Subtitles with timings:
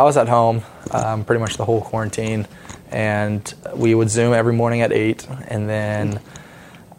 [0.00, 0.62] I was at home
[0.92, 2.48] um, pretty much the whole quarantine,
[2.90, 6.20] and we would Zoom every morning at 8, and then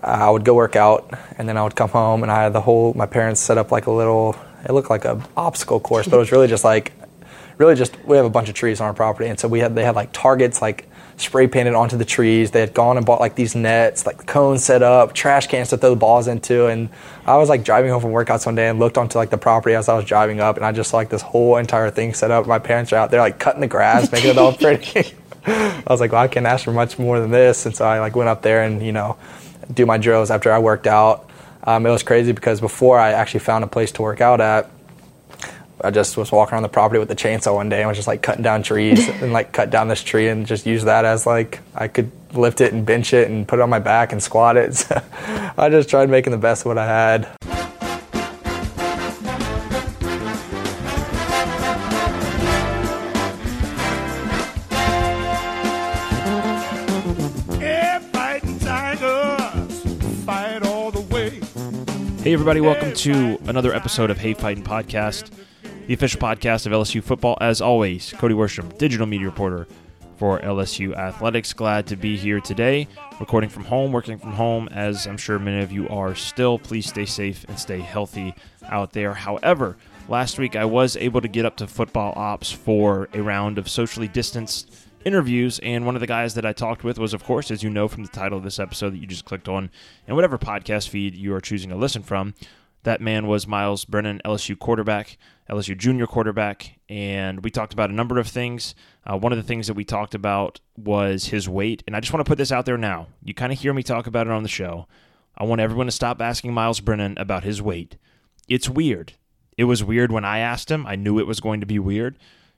[0.04, 2.62] I would go work out, and then I would come home, and I had the
[2.62, 6.18] whole, my parents set up like a little, it looked like an obstacle course, but
[6.18, 6.94] it was really just like,
[7.58, 9.74] really just, we have a bunch of trees on our property, and so we had,
[9.74, 10.88] they had like targets like
[11.18, 12.52] spray painted onto the trees.
[12.52, 15.78] They had gone and bought like these nets, like cones set up, trash cans to
[15.78, 16.68] throw the balls into.
[16.68, 16.90] And
[17.26, 19.76] I was like driving home from workouts one day and looked onto like the property
[19.76, 22.32] as I was driving up, and I just saw like this whole entire thing set
[22.32, 22.48] up.
[22.48, 25.14] My parents are out there like cutting the grass, making it all pretty.
[25.46, 27.66] I was like, well, I can't ask for much more than this.
[27.66, 29.18] And so I like went up there and you know
[29.74, 31.30] do my drills after I worked out.
[31.64, 34.70] Um, it was crazy because before I actually found a place to work out at,
[35.84, 38.08] I just was walking around the property with the chainsaw one day and was just
[38.08, 41.26] like cutting down trees and like cut down this tree and just use that as
[41.26, 44.22] like I could lift it and bench it and put it on my back and
[44.22, 44.86] squat it.
[44.92, 45.02] So
[45.58, 47.28] I just tried making the best of what I had.
[62.22, 65.32] Hey, everybody, welcome to another episode of Hey Fighting Podcast
[65.92, 67.38] the official podcast of LSU football.
[67.42, 69.68] As always, Cody Worsham, digital media reporter
[70.16, 71.52] for LSU Athletics.
[71.52, 72.88] Glad to be here today,
[73.20, 76.58] recording from home, working from home, as I'm sure many of you are still.
[76.58, 78.34] Please stay safe and stay healthy
[78.70, 79.14] out there.
[79.14, 79.76] However,
[80.08, 83.68] last week I was able to get up to football ops for a round of
[83.68, 87.52] socially distanced interviews, and one of the guys that I talked with was, of course,
[87.52, 89.70] as you know from the title of this episode that you just clicked on,
[90.08, 92.34] and whatever podcast feed you are choosing to listen from,
[92.84, 95.18] that man was Myles Brennan, LSU quarterback.
[95.52, 98.74] LSU junior quarterback, and we talked about a number of things.
[99.06, 102.14] Uh, one of the things that we talked about was his weight, and I just
[102.14, 103.08] want to put this out there now.
[103.24, 104.88] You kind of hear me talk about it on the show.
[105.38, 107.98] I want everyone to stop asking Myles Brennan about his weight.
[108.48, 109.14] It's weird.
[109.58, 110.88] It was weird when I asked him.
[110.88, 112.18] I knew it was going to be weird.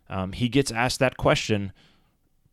[0.09, 1.71] Um, he gets asked that question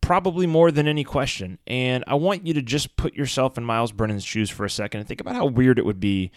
[0.00, 1.58] probably more than any question.
[1.66, 5.00] And I want you to just put yourself in Myles Brennan's shoes for a second
[5.00, 6.30] and think about how weird it would be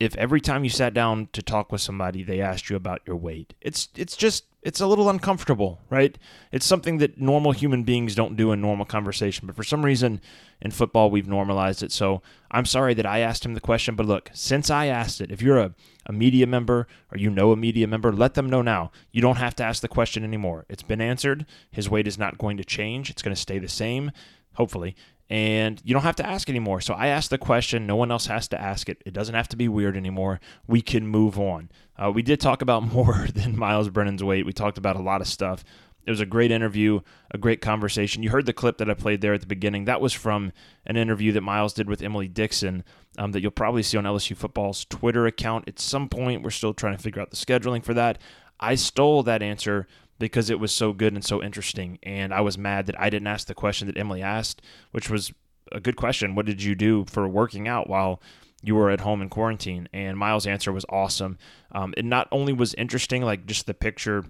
[0.00, 3.16] if every time you sat down to talk with somebody they asked you about your
[3.16, 6.16] weight it's it's just it's a little uncomfortable right?
[6.50, 10.20] It's something that normal human beings don't do in normal conversation but for some reason
[10.60, 11.92] in football we've normalized it.
[11.92, 15.30] So i'm sorry that i asked him the question but look since i asked it
[15.30, 15.74] if you're a,
[16.06, 18.90] a media member or you know a media member let them know now.
[19.12, 20.64] You don't have to ask the question anymore.
[20.68, 21.46] It's been answered.
[21.70, 23.10] His weight is not going to change.
[23.10, 24.10] It's going to stay the same
[24.54, 24.96] hopefully
[25.30, 26.80] and you don't have to ask anymore.
[26.80, 27.86] So I asked the question.
[27.86, 29.02] No one else has to ask it.
[29.06, 30.40] It doesn't have to be weird anymore.
[30.66, 31.70] We can move on.
[31.96, 34.46] Uh, we did talk about more than Myles Brennan's weight.
[34.46, 35.64] We talked about a lot of stuff.
[36.06, 38.22] It was a great interview, a great conversation.
[38.22, 39.86] You heard the clip that I played there at the beginning.
[39.86, 40.52] That was from
[40.84, 42.84] an interview that Myles did with Emily Dixon
[43.16, 46.42] um, that you'll probably see on LSU football's Twitter account at some point.
[46.42, 48.18] We're still trying to figure out the scheduling for that.
[48.60, 49.86] I stole that answer
[50.18, 51.98] because it was so good and so interesting.
[52.02, 55.32] And I was mad that I didn't ask the question that Emily asked, which was
[55.72, 56.34] a good question.
[56.34, 58.22] What did you do for working out while
[58.62, 59.88] you were at home in quarantine?
[59.92, 61.38] And Myles' answer was awesome.
[61.72, 64.24] Um, it not only was interesting, like just the picture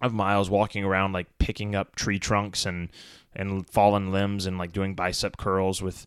[0.00, 2.88] of Myles walking around, like picking up tree trunks and
[3.34, 6.04] and fallen limbs and like doing bicep curls with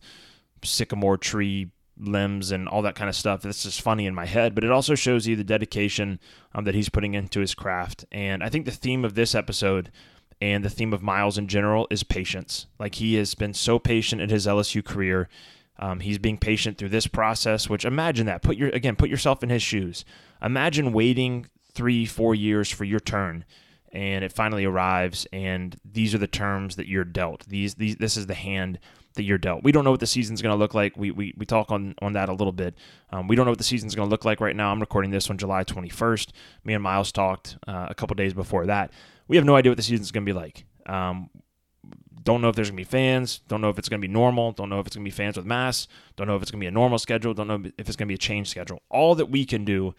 [0.62, 1.70] sycamore tree
[2.08, 3.42] limbs and all that kind of stuff.
[3.42, 6.20] This is funny in my head, but it also shows you the dedication
[6.54, 8.04] um, that he's putting into his craft.
[8.12, 9.90] And I think the theme of this episode
[10.40, 12.66] and the theme of Myles in general is patience.
[12.78, 15.28] Like he has been so patient in his LSU career.
[15.78, 17.68] Um, he's being patient through this process.
[17.68, 18.42] Which imagine that.
[18.42, 20.04] Put your again, put yourself in his shoes.
[20.42, 23.44] Imagine waiting three, four years for your turn
[23.94, 28.16] and it finally arrives and these are the terms that you're dealt these, these this
[28.16, 28.78] is the hand
[29.14, 30.96] that you're dealt we don't know what the season's going to look like.
[30.96, 32.74] We, we, we talk on, on that a little bit.
[33.10, 34.70] Um, we don't know what the season's going to look like right now.
[34.70, 36.30] I'm recording this on july 21st
[36.64, 38.92] me and Myles talked uh, a couple days before that.
[39.28, 40.64] We have no idea what the season's going to be like.
[40.86, 41.30] Um,
[42.24, 43.40] don't know if there's going to be fans.
[43.48, 44.52] Don't know if it's going to be normal.
[44.52, 45.88] Don't know if it's going to be fans with masks.
[46.16, 47.34] Don't know if it's going to be a normal schedule.
[47.34, 48.82] Don't know if it's going to be a change schedule.
[48.88, 49.94] All that we can do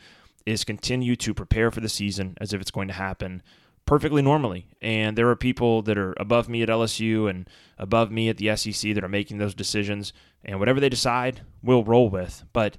[0.45, 3.41] is continue to prepare for the season as if it's going to happen
[3.85, 4.68] perfectly normally.
[4.81, 8.56] And there are people that are above me at LSU and above me at the
[8.56, 10.13] SEC that are making those decisions.
[10.44, 12.44] And whatever they decide, we'll roll with.
[12.54, 12.77] But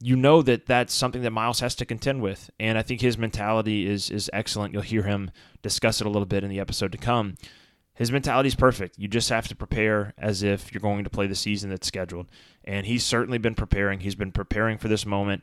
[0.00, 2.50] you know that that's something that Myles has to contend with.
[2.58, 4.72] And I think his mentality is is excellent.
[4.72, 5.30] You'll hear him
[5.62, 7.36] discuss it a little bit in the episode to come.
[7.94, 8.98] His mentality is perfect.
[8.98, 12.28] You just have to prepare as if you're going to play the season that's scheduled.
[12.64, 14.00] And he's certainly been preparing.
[14.00, 15.42] He's been preparing for this moment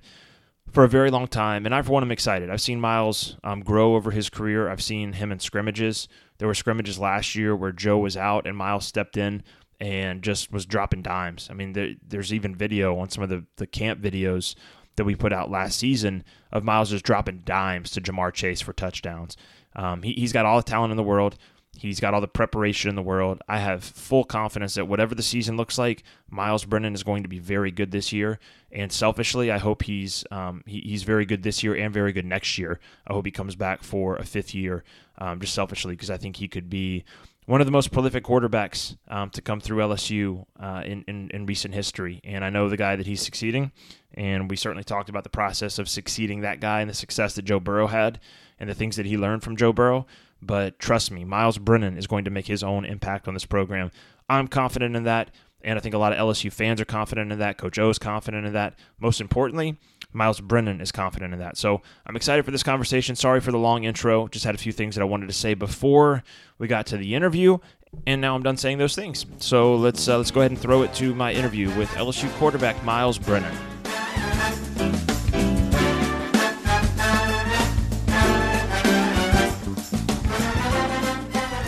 [0.71, 2.49] for a very long time, and I for one am excited.
[2.49, 4.69] I've seen Myles um, grow over his career.
[4.69, 6.07] I've seen him in scrimmages.
[6.37, 9.43] There were scrimmages last year where Joe was out and Myles stepped in
[9.79, 11.47] and just was dropping dimes.
[11.49, 14.55] I mean, there, there's even video on some of the, the camp videos
[14.95, 18.73] that we put out last season of Myles just dropping dimes to Ja'Marr Chase for
[18.73, 19.37] touchdowns.
[19.75, 21.37] Um, he, he's got all the talent in the world.
[21.77, 23.41] He's got all the preparation in the world.
[23.47, 27.29] I have full confidence that whatever the season looks like, Myles Brennan is going to
[27.29, 28.39] be very good this year.
[28.71, 32.25] And selfishly, I hope he's um, he, he's very good this year and very good
[32.25, 32.79] next year.
[33.05, 34.83] I hope he comes back for a fifth year,
[35.17, 37.03] um, just selfishly, because I think he could be
[37.47, 41.45] one of the most prolific quarterbacks um, to come through LSU uh, in, in, in
[41.45, 42.19] recent history.
[42.25, 43.71] And I know the guy that he's succeeding,
[44.13, 47.45] and we certainly talked about the process of succeeding that guy and the success that
[47.45, 48.19] Joe Burrow had
[48.59, 50.05] and the things that he learned from Joe Burrow.
[50.41, 53.91] But trust me, Myles Brennan is going to make his own impact on this program.
[54.29, 55.31] I'm confident in that.
[55.63, 57.57] And I think a lot of LSU fans are confident in that.
[57.57, 58.75] Coach O is confident in that.
[58.99, 59.77] Most importantly,
[60.13, 61.57] Myles Brennan is confident in that.
[61.57, 63.15] So I'm excited for this conversation.
[63.15, 64.27] Sorry for the long intro.
[64.27, 66.23] Just had a few things that I wanted to say before
[66.59, 67.57] we got to the interview,
[68.05, 69.25] and now I'm done saying those things.
[69.39, 72.81] So let's uh, let's go ahead and throw it to my interview with LSU quarterback
[72.83, 73.55] Myles Brennan.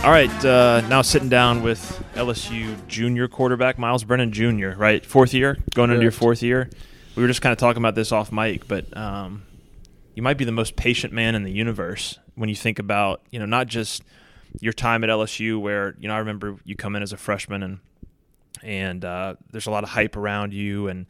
[0.02, 4.70] All right, uh, now sitting down with LSU junior quarterback Myles Brennan Jr.
[4.70, 6.70] Right, fourth year, going into your fourth year.
[7.18, 9.44] We were just kind of talking about this off mic, but um,
[10.16, 13.40] you might be the most patient man in the universe when you think about you
[13.40, 14.02] know not just
[14.62, 17.62] your time at LSU, where you know I remember you come in as a freshman
[17.62, 17.80] and
[18.64, 21.08] and uh, there's a lot of hype around you, and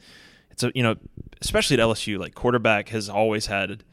[0.50, 0.96] it's a you know
[1.42, 3.84] especially at LSU, like quarterback has always had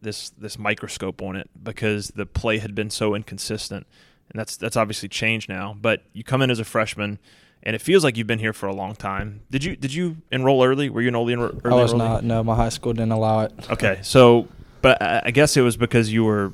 [0.00, 3.84] this this microscope on it because the play had been so inconsistent,
[4.30, 5.76] and that's that's obviously changed now.
[5.80, 7.18] But you come in as a freshman,
[7.62, 9.42] and it feels like you've been here for a long time.
[9.50, 10.90] Did you did you enroll early?
[10.90, 11.98] Were you an early, enro- early I was enrollee?
[11.98, 12.24] not.
[12.24, 13.52] No, my high school didn't allow it.
[13.70, 14.48] Okay, so
[14.82, 16.52] but I I guess it was because you were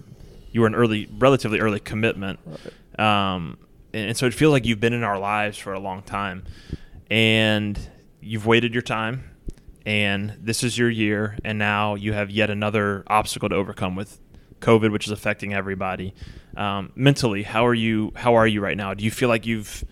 [0.52, 2.38] you were an early, relatively early commitment,
[2.98, 3.58] um,
[3.92, 6.44] and, and so it feels like you've been in our lives for a long time,
[7.10, 7.78] and
[8.20, 9.24] you've waited your time,
[9.84, 14.20] and this is your year, and now you have yet another obstacle to overcome with
[14.60, 16.14] COVID, which is affecting everybody.
[16.56, 18.12] Um, mentally, how are you?
[18.16, 18.94] How are you right now?
[18.94, 19.84] Do you feel like you've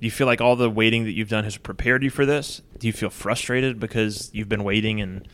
[0.00, 2.60] do you feel like all the waiting that you've done has prepared you for this?
[2.78, 5.26] Do you feel frustrated because you've been waiting and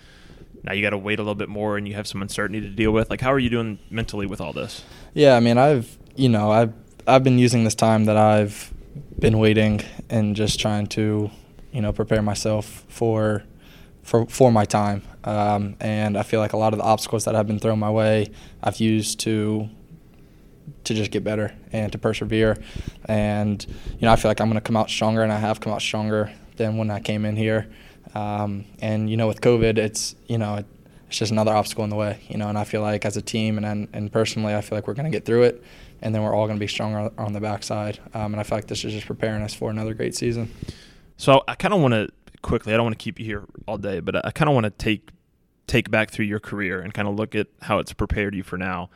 [0.62, 2.72] now you got to wait a little bit more and you have some uncertainty to
[2.72, 3.10] deal with?
[3.10, 4.84] Like, how are you doing mentally with all this?
[5.14, 6.72] Yeah, I mean, I've you know, I've
[7.06, 8.72] I've been using this time that I've
[9.18, 11.30] been waiting and just trying to,
[11.72, 13.42] you know, prepare myself for
[14.02, 15.02] for for my time.
[15.24, 17.90] Um, and I feel like a lot of the obstacles that have been thrown my
[17.90, 18.30] way,
[18.62, 19.68] I've used to
[20.84, 22.56] to just get better and to persevere.
[23.06, 25.60] And you know, I feel like I'm going to come out stronger, and I have
[25.60, 27.70] come out stronger than when I came in here.
[28.14, 30.66] Um, and you know, with COVID, it's you know, it,
[31.08, 32.20] it's just another obstacle in the way.
[32.28, 34.86] You know, and I feel like as a team and and, personally, I feel like
[34.86, 35.62] we're going to get through it,
[36.00, 38.00] and then we're all going to be stronger on- on the backside.
[38.14, 40.50] Um, and I feel like this is just preparing us for another great season.
[41.16, 42.08] So I kind of want to
[42.42, 42.74] quickly.
[42.74, 44.70] I don't want to keep you here all day, but I kind of want to
[44.70, 45.10] take
[45.66, 48.58] take back through your career and kind of look at how it's prepared you for
[48.58, 48.90] now.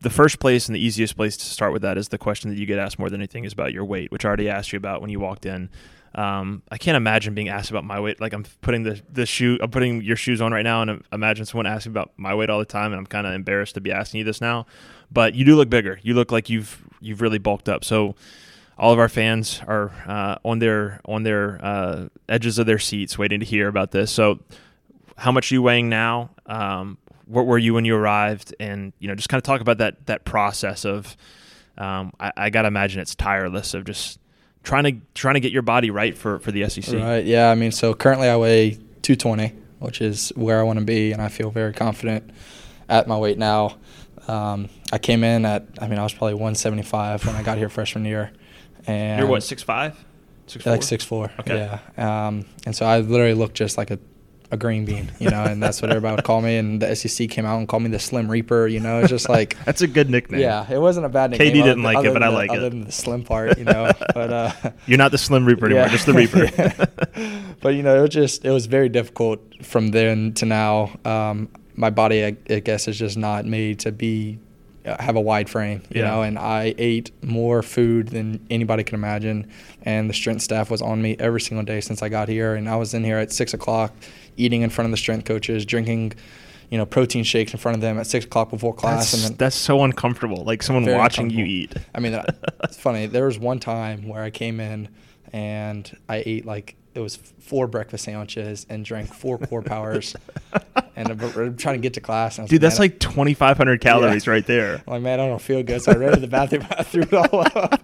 [0.00, 2.58] The first place and the easiest place to start with that is the question that
[2.58, 4.76] you get asked more than anything is about your weight, which I already asked you
[4.76, 5.70] about when you walked in.
[6.14, 8.20] Um, I can't imagine being asked about my weight.
[8.20, 11.46] Like I'm putting the the shoe, I'm putting your shoes on right now, and imagine
[11.46, 13.90] someone asking about my weight all the time, and I'm kind of embarrassed to be
[13.90, 14.66] asking you this now.
[15.10, 15.98] But you do look bigger.
[16.02, 17.84] You look like you've you've really bulked up.
[17.84, 18.14] So
[18.78, 23.18] all of our fans are uh, on their on their uh, edges of their seats
[23.18, 24.10] waiting to hear about this.
[24.10, 24.40] So,
[25.16, 26.30] how much are you weighing now?
[26.46, 28.54] Um, what were you when you arrived?
[28.58, 31.16] And you know, just kind of talk about that that process of.
[31.78, 34.18] Um, I, I gotta imagine it's tireless of just
[34.62, 36.94] trying to trying to get your body right for for the SEC.
[36.94, 37.24] Right.
[37.24, 37.50] Yeah.
[37.50, 41.22] I mean, so currently I weigh 220, which is where I want to be, and
[41.22, 42.30] I feel very confident
[42.88, 43.76] at my weight now.
[44.28, 47.68] Um, I came in at, I mean, I was probably 175 when I got here
[47.68, 48.32] freshman year,
[48.86, 50.02] and You're what six five,
[50.46, 51.30] six like six four.
[51.40, 51.56] Okay.
[51.96, 52.26] Yeah.
[52.26, 53.98] Um, and so I literally looked just like a,
[54.50, 56.56] a green bean, you know, and that's what everybody would call me.
[56.56, 58.66] And the SEC came out and called me the Slim Reaper.
[58.66, 59.56] You know, it's just like.
[59.64, 60.40] That's a good nickname.
[60.40, 61.48] Yeah, it wasn't a bad nickname.
[61.48, 62.58] Katie didn't like it, but I than the- like it.
[62.58, 63.90] Other than the slim part, you know.
[64.14, 64.52] but uh,
[64.86, 66.48] You're not the Slim Reaper anymore, just the Reaper.
[67.62, 70.98] but you know, it was just it was very difficult from then to now.
[71.04, 74.38] Um, my body, I, I guess, is just not made to be
[74.84, 76.08] Uh, have a wide frame, you Yeah.
[76.10, 76.22] know.
[76.22, 79.48] And I ate more food than anybody can imagine,
[79.84, 82.54] and the strength staff was on me every single day since I got here.
[82.56, 83.94] And I was in here at six o'clock,
[84.36, 86.14] eating in front of the strength coaches, drinking.
[86.70, 89.22] You know, protein shakes in front of them at six o'clock before class, That's, and
[89.32, 90.42] then that's so uncomfortable.
[90.42, 91.74] Like someone watching you eat.
[91.94, 93.04] I mean, that- uh, it's funny.
[93.06, 94.88] There was one time where I came in
[95.34, 100.16] and I ate like it was four breakfast sandwiches and drank four core powers,
[100.96, 102.36] and I'm, trying to get to class.
[102.36, 104.74] And I was Dude, that's like 2,500 calories right there.
[104.86, 105.82] I'm like, man, I don't feel good.
[105.82, 106.66] So I ran to the bathroom.
[106.70, 107.80] I threw it all up.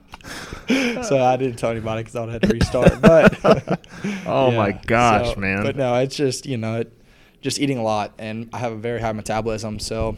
[1.04, 3.00] so I didn't tell anybody because I would have had to restart.
[3.00, 3.80] But
[4.26, 5.62] Oh my gosh, man.
[5.62, 6.92] But no, it's just you know, it,
[7.40, 9.78] just eating a lot, and I have a very high metabolism.
[9.78, 10.16] So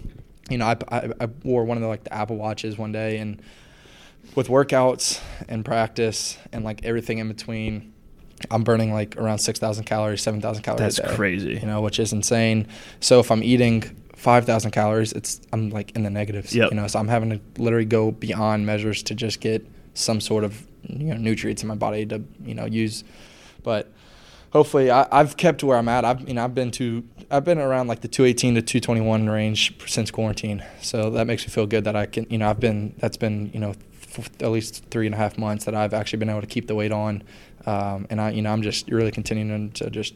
[0.49, 3.19] you know, I, I, I wore one of the like the Apple watches one day,
[3.19, 3.41] and
[4.35, 7.93] with workouts and practice and like everything in between,
[8.51, 10.97] I'm burning like around six thousand calories, seven thousand calories.
[10.97, 11.55] That's crazy.
[11.55, 12.67] You know, which is insane.
[13.01, 13.83] So if I'm eating
[14.17, 16.55] five thousand calories, it's I'm like in the negatives.
[16.55, 16.71] Yep.
[16.71, 20.45] You know, so I'm having to literally go beyond measures to just get some sort
[20.45, 23.05] of you know nutrients in my body to you know use,
[23.63, 23.91] but
[24.51, 26.05] hopefully I, I've kept where I'm at.
[26.05, 29.75] I've you know I've been to I've been around like the 218 to 221 range
[29.89, 30.65] since quarantine.
[30.81, 33.51] So that makes me feel good that I can you know I've been that's been
[33.53, 33.75] you know
[34.19, 36.67] f- at least three and a half months that I've actually been able to keep
[36.67, 37.23] the weight on,
[37.67, 40.15] um, and I you know I'm just really continuing to just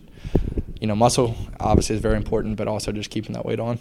[0.81, 3.79] you know muscle obviously is very important, but also just keeping that weight on.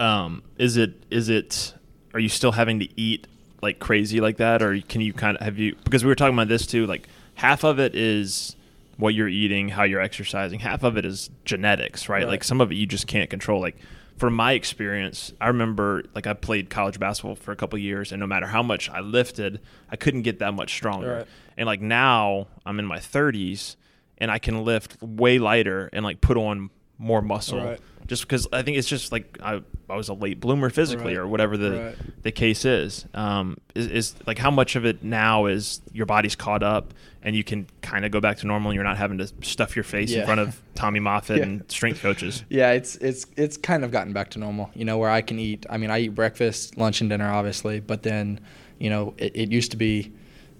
[0.00, 1.74] Um, is it is it?
[2.14, 3.26] Are you still having to eat
[3.62, 5.76] like crazy like that, or can you kind of have you?
[5.84, 6.86] Because we were talking about this too.
[6.86, 8.56] Like half of it is
[8.96, 10.60] what you're eating, how you're exercising.
[10.60, 12.18] Half of it is genetics, right?
[12.18, 12.28] Right.
[12.28, 13.60] Like some of it you just can't control.
[13.60, 13.76] Like
[14.16, 18.20] from my experience, I remember like I played college basketball for a couple years, and
[18.20, 21.16] no matter how much I lifted, I couldn't get that much stronger.
[21.18, 21.26] Right.
[21.56, 23.76] And like now, I'm in my 30s,
[24.18, 27.62] and I can lift way lighter and like put on more muscle.
[27.64, 27.80] Right.
[28.06, 31.18] Just because I think it's just like I, I was a late bloomer physically, Right.
[31.18, 32.22] or whatever the Right.
[32.22, 33.06] the case is.
[33.14, 37.36] Um, is, is like how much of it now is your body's caught up and
[37.36, 39.84] you can kind of go back to normal and you're not having to stuff your
[39.84, 41.44] face in front of Tommy Moffitt Yeah.
[41.44, 42.44] and strength coaches.
[42.48, 44.70] Yeah, it's it's it's kind of gotten back to normal.
[44.74, 45.64] You know, where I can eat.
[45.70, 47.78] I mean, I eat breakfast, lunch, and dinner, obviously.
[47.78, 48.40] But then,
[48.78, 50.12] you know, it, it used to be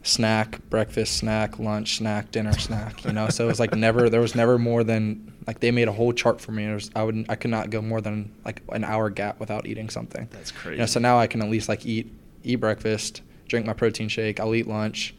[0.04, 3.04] snack, breakfast, snack, lunch, snack, dinner, snack.
[3.04, 4.08] You know, so it was like never.
[4.08, 6.72] There was never more than like they made a whole chart for me.
[6.72, 9.90] Was, I would I could not go more than like an hour gap without eating
[9.90, 10.28] something.
[10.30, 10.76] That's crazy.
[10.76, 12.12] You know, so now I can at least like eat
[12.44, 14.40] eat breakfast, drink my protein shake.
[14.40, 15.14] I'll eat lunch,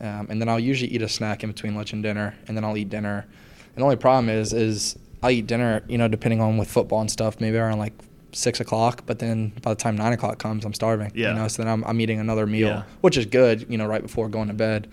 [0.00, 2.64] um, and then I'll usually eat a snack in between lunch and dinner, and then
[2.64, 3.26] I'll eat dinner.
[3.74, 7.00] And the only problem is is I eat dinner, you know, depending on with football
[7.00, 7.92] and stuff, maybe around like
[8.32, 9.02] six o'clock.
[9.06, 11.12] But then by the time nine o'clock comes, I'm starving.
[11.14, 11.30] Yeah.
[11.30, 12.82] You know, so then I'm, I'm eating another meal, Yeah.
[13.00, 14.88] which is good, you know, right before going to bed.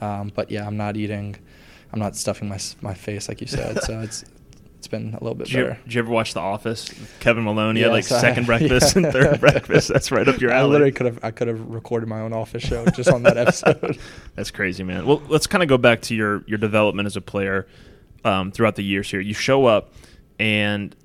[0.00, 1.36] Um, but yeah, I'm not eating.
[1.92, 3.82] I'm not stuffing my my face like you said.
[3.82, 4.24] so it's
[4.78, 5.78] it's been a little bit Did you, better.
[5.84, 6.88] did you ever watch The Office?
[7.20, 9.88] Kevin Maloney had like I- second breakfast and third breakfast.
[9.88, 10.64] That's right up your alley.
[10.68, 13.36] I literally could have I could have recorded my own office show just on that
[13.36, 13.98] episode.
[14.36, 15.06] That's crazy, man.
[15.06, 17.66] Well, let's kind of go back to your your development as a player
[18.24, 19.20] um, throughout the years here.
[19.20, 19.92] You show up,
[20.38, 20.96] and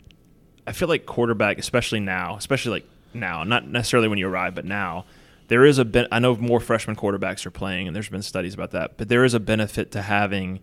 [0.65, 4.63] I feel like quarterback, especially now, especially like now, not necessarily when you arrive, but
[4.65, 5.06] now,
[5.48, 8.54] there is a ben- I know more freshman quarterbacks are playing, and there's been studies
[8.54, 8.98] about that.
[8.98, 10.60] But there is a benefit to having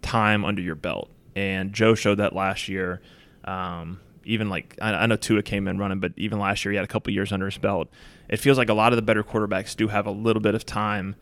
[0.00, 3.00] time under your belt, and Joe showed that last year.
[3.44, 6.76] Um, even like I, I know Tua came in running, but even last year he
[6.76, 7.88] had a couple years under his belt.
[8.28, 10.64] It feels like a lot of the better quarterbacks do have a little bit of
[10.64, 11.16] time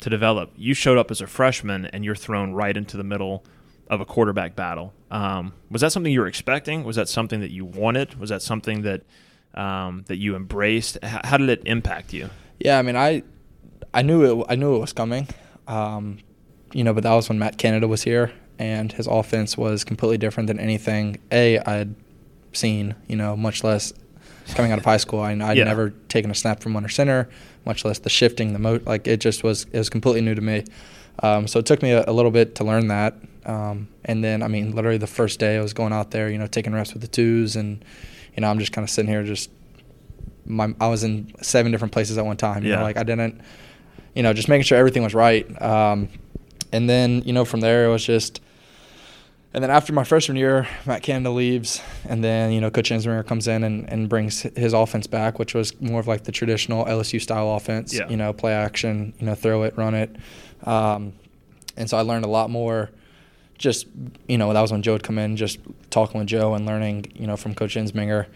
[0.00, 0.52] to develop.
[0.56, 3.44] You showed up as a freshman, and you're thrown right into the middle
[3.88, 4.92] of a quarterback battle.
[5.10, 6.82] Um, was that something you were expecting?
[6.84, 8.18] Was that something that you wanted?
[8.18, 9.02] Was that something that
[9.54, 10.98] um, that you embraced?
[11.02, 12.30] How did it impact you?
[12.60, 13.22] Yeah, I mean, I
[13.92, 14.46] I knew it.
[14.48, 15.28] I knew it was coming.
[15.66, 16.18] Um,
[16.72, 20.18] you know, but that was when Matt Canada was here, and his offense was completely
[20.18, 21.94] different than anything a I had
[22.52, 22.94] seen.
[23.08, 23.92] You know, much less
[24.54, 25.20] coming out of high school.
[25.20, 25.64] I, I'd Yeah.
[25.64, 27.28] never taken a snap from under center,
[27.64, 28.80] much less the shifting, the mo.
[28.84, 29.64] Like it just was.
[29.72, 30.64] It was completely new to me.
[31.22, 33.14] Um, so it took me a, a little bit to learn that.
[33.46, 36.36] Um, and then, I mean, literally the first day I was going out there, you
[36.36, 37.82] know, taking reps with the twos, and
[38.36, 39.50] you know, I'm just kind of sitting here just
[40.46, 42.62] my I was in seven different places at one time.
[42.64, 42.76] You Yeah.
[42.76, 43.40] know, like I didn't,
[44.14, 45.46] you know, just making sure everything was right.
[45.62, 46.08] Um,
[46.72, 48.40] and then you know from there it was just,
[49.54, 53.26] and then after my freshman year, Matt Canada leaves, and then you know Coach Ensminger
[53.26, 56.84] comes in and, and brings his offense back, which was more of like the traditional
[56.84, 57.94] LSU style offense.
[57.94, 58.08] Yeah.
[58.08, 60.14] You know, play action, you know, throw it, run it.
[60.64, 61.12] Um,
[61.76, 62.90] and so I learned a lot more.
[63.58, 63.86] Just
[64.28, 65.58] you know, that was when Joe would come in, just
[65.90, 68.26] talking with Joe and learning, you know, from Coach Ensminger.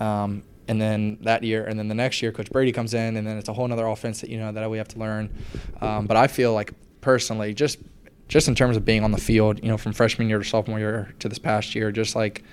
[0.00, 3.26] Um, and then that year, and then the next year, Coach Brady comes in, and
[3.26, 5.28] then it's a whole other offense that you know that we have to learn.
[5.80, 7.78] Um, but I feel like personally, just
[8.28, 10.78] just in terms of being on the field, you know, from freshman year to sophomore
[10.78, 12.44] year to this past year, just like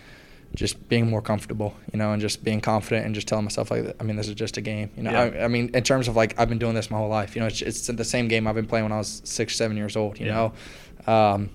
[0.55, 3.95] just being more comfortable, you know, and just being confident and just telling myself like,
[3.99, 5.11] I mean, this is just a game, you know.
[5.11, 5.41] Yeah.
[5.41, 7.41] I, I mean, in terms of like, I've been doing this my whole life, you
[7.41, 9.95] know, it's, it's the same game I've been playing when I was six, seven years
[9.95, 10.51] old, you Yeah.
[11.05, 11.13] know.
[11.13, 11.49] Um,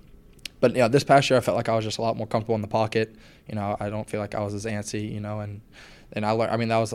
[0.60, 2.54] but yeah, this past year I felt like I was just a lot more comfortable
[2.54, 3.16] in the pocket.
[3.48, 5.62] You know, I don't feel like I was as antsy, you know, and
[6.12, 6.52] and I learned.
[6.52, 6.94] I mean, that was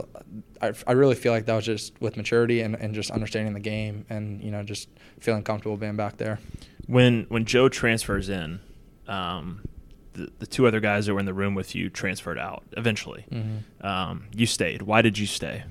[0.62, 3.60] I, I really feel like that was just with maturity and, and just understanding the
[3.60, 6.40] game and you know just feeling comfortable being back there.
[6.88, 8.60] When when Joe transfers in,
[9.08, 9.68] um,
[10.14, 13.26] the, the two other guys that were in the room with you transferred out eventually.
[13.32, 13.86] Mm-hmm.
[13.86, 14.82] Um, you stayed.
[14.82, 15.64] Why did you stay?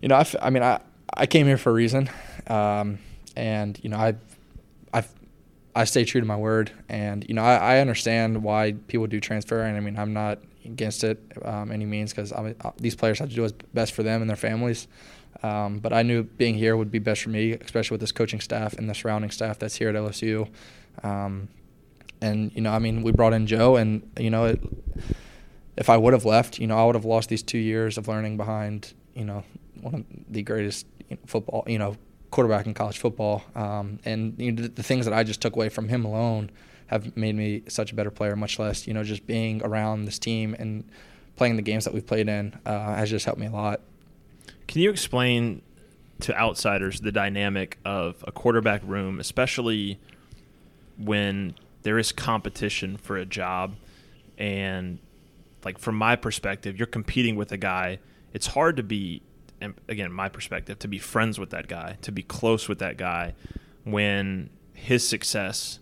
[0.00, 0.80] You know, I, f- I mean, I
[1.14, 2.10] I came here for a reason,
[2.46, 2.98] um,
[3.36, 4.14] and you know, I
[4.92, 5.04] I
[5.74, 9.20] I stay true to my word, and you know, I, I understand why people do
[9.20, 13.18] transfer, and I mean, I'm not against it um, any means because uh, these players
[13.18, 14.88] have to do what's best for them and their families.
[15.42, 18.40] Um, but I knew being here would be best for me, especially with this coaching
[18.40, 20.48] staff and the surrounding staff that's here at LSU.
[21.02, 21.48] Um,
[22.20, 24.60] and you know, I mean, we brought in Joe, and you know, it,
[25.76, 28.06] if I would have left, you know, I would have lost these two years of
[28.06, 29.42] learning behind, you know,
[29.80, 30.86] one of the greatest
[31.26, 31.96] football, you know,
[32.30, 33.42] quarterback in college football.
[33.56, 36.50] Um, and you know, the, the things that I just took away from him alone
[36.92, 38.36] have made me such a better player.
[38.36, 40.84] Much less, you know, just being around this team and
[41.36, 43.80] playing the games that we've played in uh, has just helped me a lot.
[44.68, 45.62] Can you explain
[46.20, 49.98] to outsiders the dynamic of a quarterback room, especially
[50.96, 53.74] when there is competition for a job
[54.38, 54.98] and
[55.64, 57.98] like from my perspective you're competing with a guy
[58.32, 59.22] it's hard to be
[59.88, 63.34] again my perspective to be friends with that guy to be close with that guy
[63.84, 65.78] when his success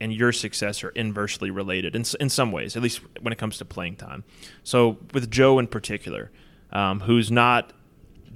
[0.00, 3.58] and your success are inversely related in, in some ways, at least when it comes
[3.58, 4.24] to playing time.
[4.62, 6.30] So with Joe in particular,
[6.70, 7.72] um, who's not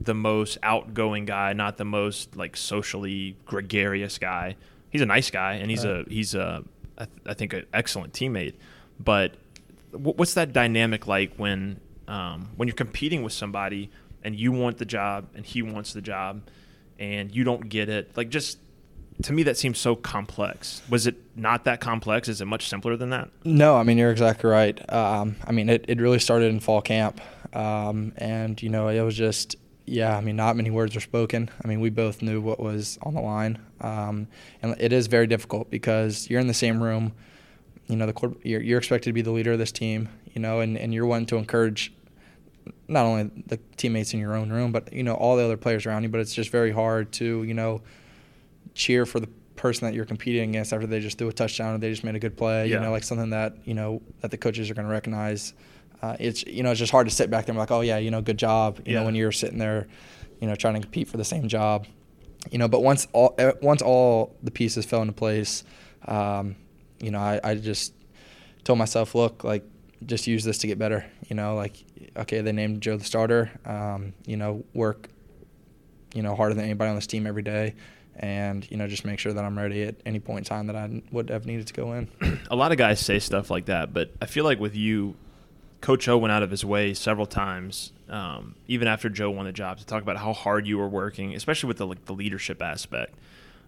[0.01, 4.57] the most outgoing guy, not the most like socially gregarious guy.
[4.89, 6.07] He's a nice guy, and he's right.
[6.07, 6.65] a he's a
[6.97, 8.55] I, th- I think an excellent teammate.
[8.99, 9.35] But
[9.93, 13.91] w- what's that dynamic like when um, when you're competing with somebody
[14.23, 16.43] and you want the job and he wants the job
[16.99, 18.17] and you don't get it?
[18.17, 18.59] Like just
[19.25, 20.83] to me that seems so complex.
[20.89, 22.29] Was it not that complex?
[22.29, 23.31] Is it much simpler than that?
[23.45, 24.93] No, I mean you're exactly right.
[24.93, 27.21] Um, I mean it, it really started in fall camp,
[27.55, 30.17] um, and you know it was just yeah.
[30.17, 31.51] I mean not many words were spoken.
[31.63, 34.29] I mean we both knew what was on the line, um,
[34.63, 37.13] and it is very difficult because you're in the same room.
[37.89, 40.09] You know the you're, you're expected to be the leader of this team.
[40.33, 41.93] You know, and, and you're one to encourage
[42.87, 45.87] not only the teammates in your own room, but you know all the other players
[45.87, 46.09] around you.
[46.09, 47.83] But it's just very hard to you know
[48.81, 51.79] cheer for the person that you're competing against after they just threw a touchdown or
[51.79, 52.67] they just made a good play.
[52.67, 52.77] Yeah.
[52.77, 55.53] You know, like something that you know that the coaches are going to recognize.
[56.03, 57.83] Uh, it's you know it's just hard to sit back there and be like, oh
[57.83, 58.79] yeah, you know, good job.
[58.79, 59.01] You yeah.
[59.01, 59.87] know, when you're sitting there,
[60.41, 61.87] you know, trying to compete for the same job.
[62.51, 65.63] You know, but once all eh, once all the pieces fell into place,
[66.07, 66.57] um,
[66.99, 67.93] you know, I, I just
[68.65, 69.65] told myself, look, like
[70.07, 71.05] just use this to get better.
[71.29, 71.77] You know, like
[72.17, 73.51] okay, they named Joe the starter.
[73.67, 75.11] Um, you know, work,
[76.15, 77.75] you know, harder than anybody on this team every day
[78.17, 80.77] and you know just make sure that I'm ready at any point in time that
[80.77, 82.09] I would have needed to go in.
[82.51, 85.17] a lot of guys say stuff like that, but I feel like with you,
[85.81, 89.53] Coach O went out of his way several times, um, even after Joe won the
[89.53, 92.61] job, to talk about how hard you were working, especially with the like, the leadership
[92.63, 93.15] aspect.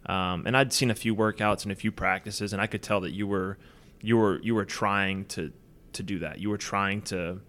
[0.06, 3.00] Um, and I'd seen a few workouts and a few practices, and I could tell
[3.02, 3.56] that you were
[4.00, 5.52] you were you were trying to
[5.94, 6.38] to do that.
[6.38, 7.40] You were trying to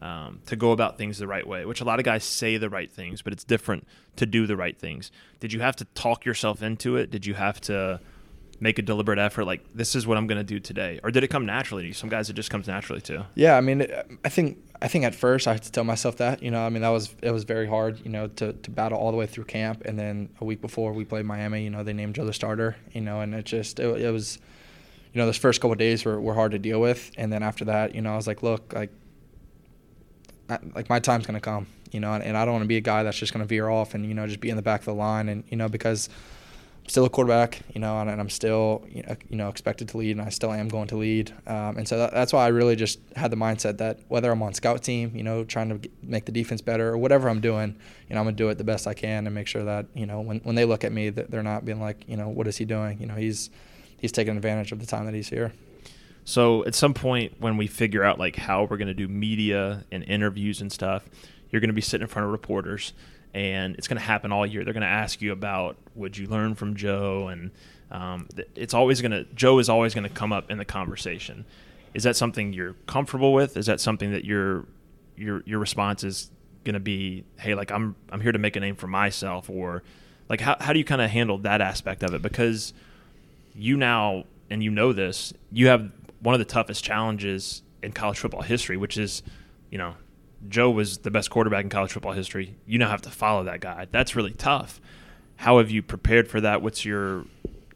[0.00, 2.70] um, to go about things the right way, which a lot of guys say the
[2.70, 5.10] right things, but it's different to do the right things.
[5.40, 7.10] Did you have to talk yourself into it?
[7.10, 8.00] Did you have to
[8.60, 11.24] make a deliberate effort, like this is what I'm going to do today, or did
[11.24, 11.94] it come naturally to you?
[11.94, 13.26] Some guys it just comes naturally to.
[13.34, 13.86] Yeah, I mean,
[14.24, 16.42] I think I think at first I had to tell myself that.
[16.42, 18.00] You know, I mean that was it was very hard.
[18.04, 20.92] You know, to to battle all the way through camp, and then a week before
[20.92, 22.76] we played Miami, you know, they named Joe the starter.
[22.92, 24.38] You know, and it just it, it was.
[25.12, 27.66] You know, those first couple days were, were hard to deal with, and then after
[27.66, 28.90] that, you know, I was like, "Look, like
[30.48, 32.82] like my time's gonna come, you know, and, and I don't want to be a
[32.82, 34.86] guy that's just gonna veer off and you know just be in the back of
[34.86, 36.08] the line, and you know because
[36.82, 40.16] I'm still a quarterback, you know, and, and I'm still you know expected to lead,
[40.16, 42.76] and I still am going to lead, um, and so that, that's why I really
[42.76, 46.26] just had the mindset that whether I'm on scout team, you know, trying to make
[46.26, 47.76] the defense better or whatever I'm doing,
[48.08, 50.06] you know, I'm gonna do it the best I can and make sure that you
[50.06, 52.46] know when when they look at me that they're not being like, you know, what
[52.46, 53.00] is he doing?
[53.00, 53.50] You know, he's
[53.98, 55.52] he's taking advantage of the time that he's here.
[56.24, 59.84] So at some point when we figure out like how we're going to do media
[59.92, 61.04] and interviews and stuff,
[61.50, 62.94] you're going to be sitting in front of reporters,
[63.32, 64.64] and it's going to happen all year.
[64.64, 67.50] They're going to ask you about would you learn from Joe, and
[67.90, 71.44] um, it's always going to Joe is always going to come up in the conversation.
[71.92, 73.56] Is that something you're comfortable with?
[73.56, 74.66] Is that something that your
[75.16, 76.30] your your response is
[76.64, 79.82] going to be, hey, like I'm I'm here to make a name for myself, or
[80.28, 82.22] like how how do you kind of handle that aspect of it?
[82.22, 82.72] Because
[83.54, 85.90] you now and you know this, you have
[86.24, 89.22] one of the toughest challenges in college football history, which is,
[89.70, 89.94] you know,
[90.48, 92.56] Joe was the best quarterback in college football history.
[92.66, 93.86] You now have to follow that guy.
[93.90, 94.80] That's really tough.
[95.36, 96.62] How have you prepared for that?
[96.62, 97.26] What's your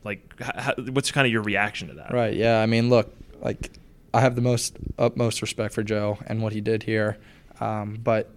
[0.02, 0.40] like?
[0.40, 2.12] How, what's kind of your reaction to that?
[2.12, 2.34] Right.
[2.34, 2.60] Yeah.
[2.60, 3.70] I mean, look, like
[4.14, 7.18] I have the most utmost respect for Joe and what he did here,
[7.60, 8.30] um, but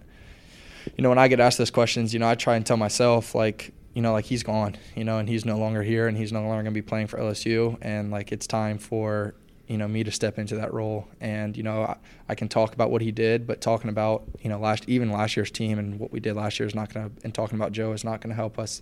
[0.98, 3.36] you know, when I get asked those questions, you know, I try and tell myself
[3.36, 6.34] like, you know, like he's gone, you know, and he's no longer here, and he's
[6.34, 9.36] no longer going to be playing for LSU, and like it's time for
[9.72, 12.74] you know me to step into that role and you know I, I, can talk
[12.74, 15.98] about what he did but talking about you know last even last year's team and
[15.98, 18.20] what we did last year is not going to and talking about Joe is not
[18.20, 18.82] going to help us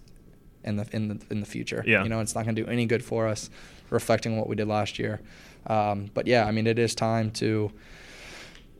[0.64, 2.02] in the in the in the future yeah.
[2.02, 3.52] you know it's not going to do any good for us
[3.92, 5.22] reflecting what we did last year
[5.68, 7.72] um, but yeah I mean it is time to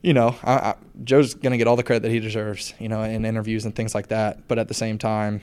[0.02, 2.88] you know, I, I, Joe's going to get all the credit that he deserves, you
[2.88, 4.48] know, in interviews and things like that.
[4.48, 5.42] But at the same time,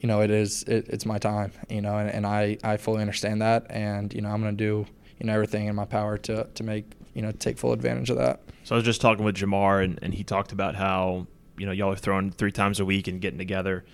[0.00, 3.02] you know, it is it, it's my time, you know, and, and I, I fully
[3.02, 4.86] understand that, and you know, I'm going to do
[5.20, 8.16] you know everything in my power to to make you know take full advantage of
[8.16, 8.40] that.
[8.64, 11.72] So I was just talking with Ja'Marr, and, and he talked about how you know
[11.72, 13.84] y'all are throwing three times a week and getting together.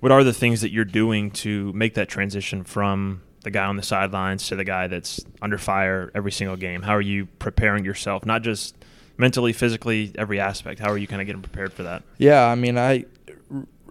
[0.00, 3.76] What are the things that you're doing to make that transition from the guy on
[3.76, 6.82] the sidelines to the guy that's under fire every single game?
[6.82, 8.74] How are you preparing yourself, not just
[9.18, 10.80] mentally, physically, every aspect?
[10.80, 12.02] How are you kind of getting prepared for that?
[12.16, 13.04] Yeah, I mean, I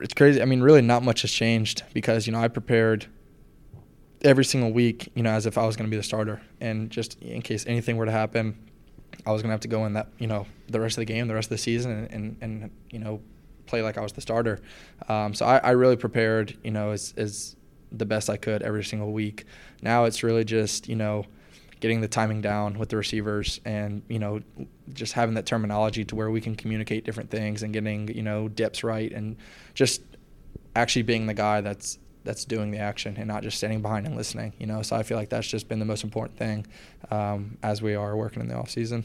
[0.02, 0.42] it's crazy.
[0.42, 3.06] I mean, really, not much has changed because you know I prepared
[4.24, 6.90] every single week, you know, as if I was going to be the starter, and
[6.90, 8.58] just in case anything were to happen,
[9.26, 11.06] I was going to have to go in that you know the rest of the
[11.06, 13.22] game, the rest of the season, and and, and you know
[13.66, 14.60] play like I was the starter.
[15.08, 17.56] Um, so I, I really prepared, you know, as as
[17.92, 19.46] the best I could every single week.
[19.82, 21.26] Now it's really just you know
[21.80, 24.42] getting the timing down with the receivers and you know
[24.94, 28.50] just having that terminology to where we can communicate different things and getting you know
[28.50, 29.38] dips right and
[29.74, 30.02] just
[30.76, 34.16] actually being the guy that's that's doing the action and not just standing behind and
[34.16, 34.82] listening you know?
[34.82, 36.66] So i feel like that's just been the most important thing
[37.12, 39.04] um, as we are working in the off season.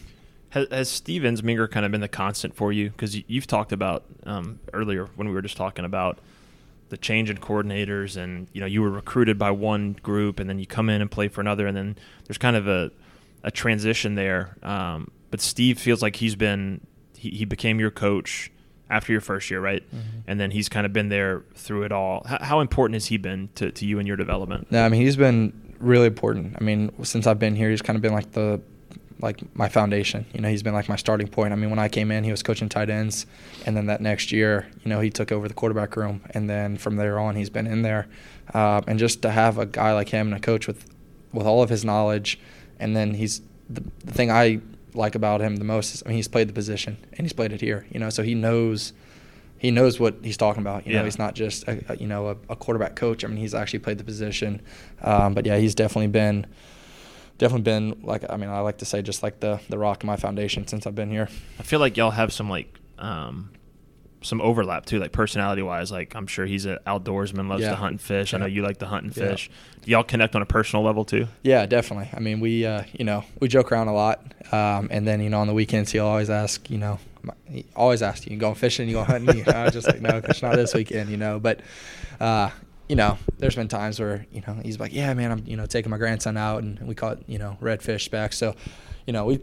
[0.51, 2.91] Has, has Steve Ensminger kind of been the constant for you?
[2.91, 6.21] Because you've talked about um, earlier when we were just talking about
[6.91, 10.59] the change in coordinators and you know you were recruited by one group and then
[10.59, 11.97] you come in and play for another and then
[12.27, 12.93] there's kind of a,
[13.43, 14.57] a transition there.
[14.63, 16.81] Um, but steve feels like he's been
[17.17, 18.53] he, he became your coach
[18.91, 20.19] after your first year right mm-hmm.
[20.27, 23.17] and then he's kind of been there through it all how, how important has he
[23.17, 26.65] been to, to you and your development Yeah, i mean he's been really important i
[26.65, 28.61] mean since i've been here he's kind of been like the
[29.21, 30.27] like my foundation.
[30.33, 31.53] You know, he's been like my starting point.
[31.53, 33.27] I mean, when I came in, he was coaching tight ends,
[33.65, 36.77] and then that next year, you know, he took over the quarterback room, and then
[36.77, 38.07] from there on, he's been in there.
[38.53, 40.91] Uh, and just to have a guy like him and a coach with
[41.33, 42.39] with all of his knowledge,
[42.79, 44.61] and then he's the, the thing I
[44.95, 47.53] like about him the most is I mean, he's played the position and he's played
[47.53, 47.87] it here.
[47.91, 48.93] You know, so he knows
[49.59, 50.87] he knows what he's talking about.
[50.87, 50.99] You yeah.
[50.99, 53.25] know, he's not just a, a you know a, a, quarterback coach.
[53.25, 54.61] I mean, he's actually played the position.
[55.03, 56.47] Um, but yeah, he's definitely been
[57.39, 60.07] definitely been like I mean I like to say just like the the rock of
[60.07, 61.29] my foundation since I've been here.
[61.59, 63.51] I feel like y'all have some like um,
[64.25, 65.93] some overlap too, like personality wise.
[65.93, 67.71] Like I'm sure he's an outdoorsman, loves yeah.
[67.71, 68.33] to hunt and fish.
[68.33, 68.39] Yeah.
[68.39, 69.51] I know you like to hunt and fish.
[69.83, 71.29] Do y'all connect on a personal level too?
[71.43, 72.09] Yeah, definitely.
[72.13, 74.21] I mean, we uh, you know we joke around a lot,
[74.53, 76.99] um, and then you know on the weekends he'll always ask you know
[77.47, 79.49] he always asks you, you going fishing, you going hunting?
[79.49, 81.39] I was just like, no, it's not this weekend, you know.
[81.39, 81.61] But
[82.21, 82.51] uh,
[82.89, 85.67] you know, there's been times where, you know, he's like, yeah, man, I'm, you know,
[85.67, 88.33] taking my grandson out and we caught, you know, redfish back.
[88.33, 88.55] So,
[89.07, 89.41] you know, we,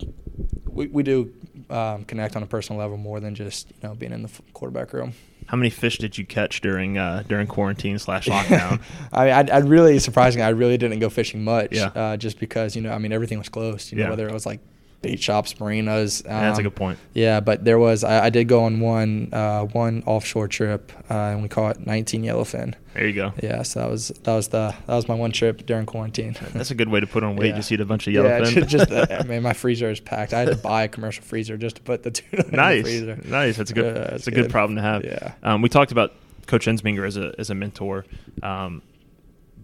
[0.71, 1.33] we, we do
[1.69, 4.93] um, connect on a personal level more than just, you know, being in the quarterback
[4.93, 5.13] room.
[5.47, 8.81] How many fish did you catch during uh, during quarantine slash lockdown?
[9.11, 11.87] I mean, I, I really surprisingly, I really didn't go fishing much, yeah.
[11.87, 13.91] uh, just because you know, I mean, everything was closed.
[13.91, 14.09] You know, yeah.
[14.11, 14.59] whether it was like
[15.01, 16.21] bait shops, marinas.
[16.25, 16.99] Um, yeah, that's a good point.
[17.13, 21.13] Yeah, but there was I, I did go on one uh, one offshore trip uh,
[21.13, 22.75] and we caught 19 yellowfin.
[22.93, 23.33] There you go.
[23.41, 26.35] Yeah, so that was that was the that was my one trip during quarantine.
[26.53, 27.49] That's a good way to put on weight.
[27.49, 27.55] Yeah.
[27.57, 28.55] Just eat a bunch of yellowfin.
[28.55, 30.33] Yeah, just uh, I mean my freezer is packed.
[30.33, 32.77] I had to buy a commercial freezer just to put the tuna nice.
[32.77, 33.29] in the freezer.
[33.29, 33.57] Nice.
[33.57, 33.97] That's a good.
[33.97, 34.43] Uh, that's, a good.
[34.43, 34.51] good.
[34.51, 35.05] problem to have.
[35.05, 35.33] Yeah.
[35.43, 36.13] Um, we talked about
[36.47, 38.05] Coach Ensminger as a as a mentor.
[38.43, 38.81] Um,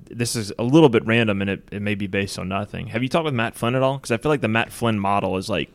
[0.10, 2.88] this is a little bit random and it, it may be based on nothing.
[2.88, 3.98] Have you talked with Matt Flynn at all?
[3.98, 5.70] Because I feel like the Matt Flynn model is like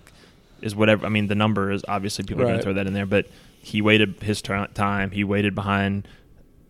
[0.60, 1.04] is whatever.
[1.06, 2.50] I mean, the number is obviously people right.
[2.50, 3.26] are going to throw that in there, but
[3.60, 5.10] he waited his time.
[5.10, 6.06] He waited behind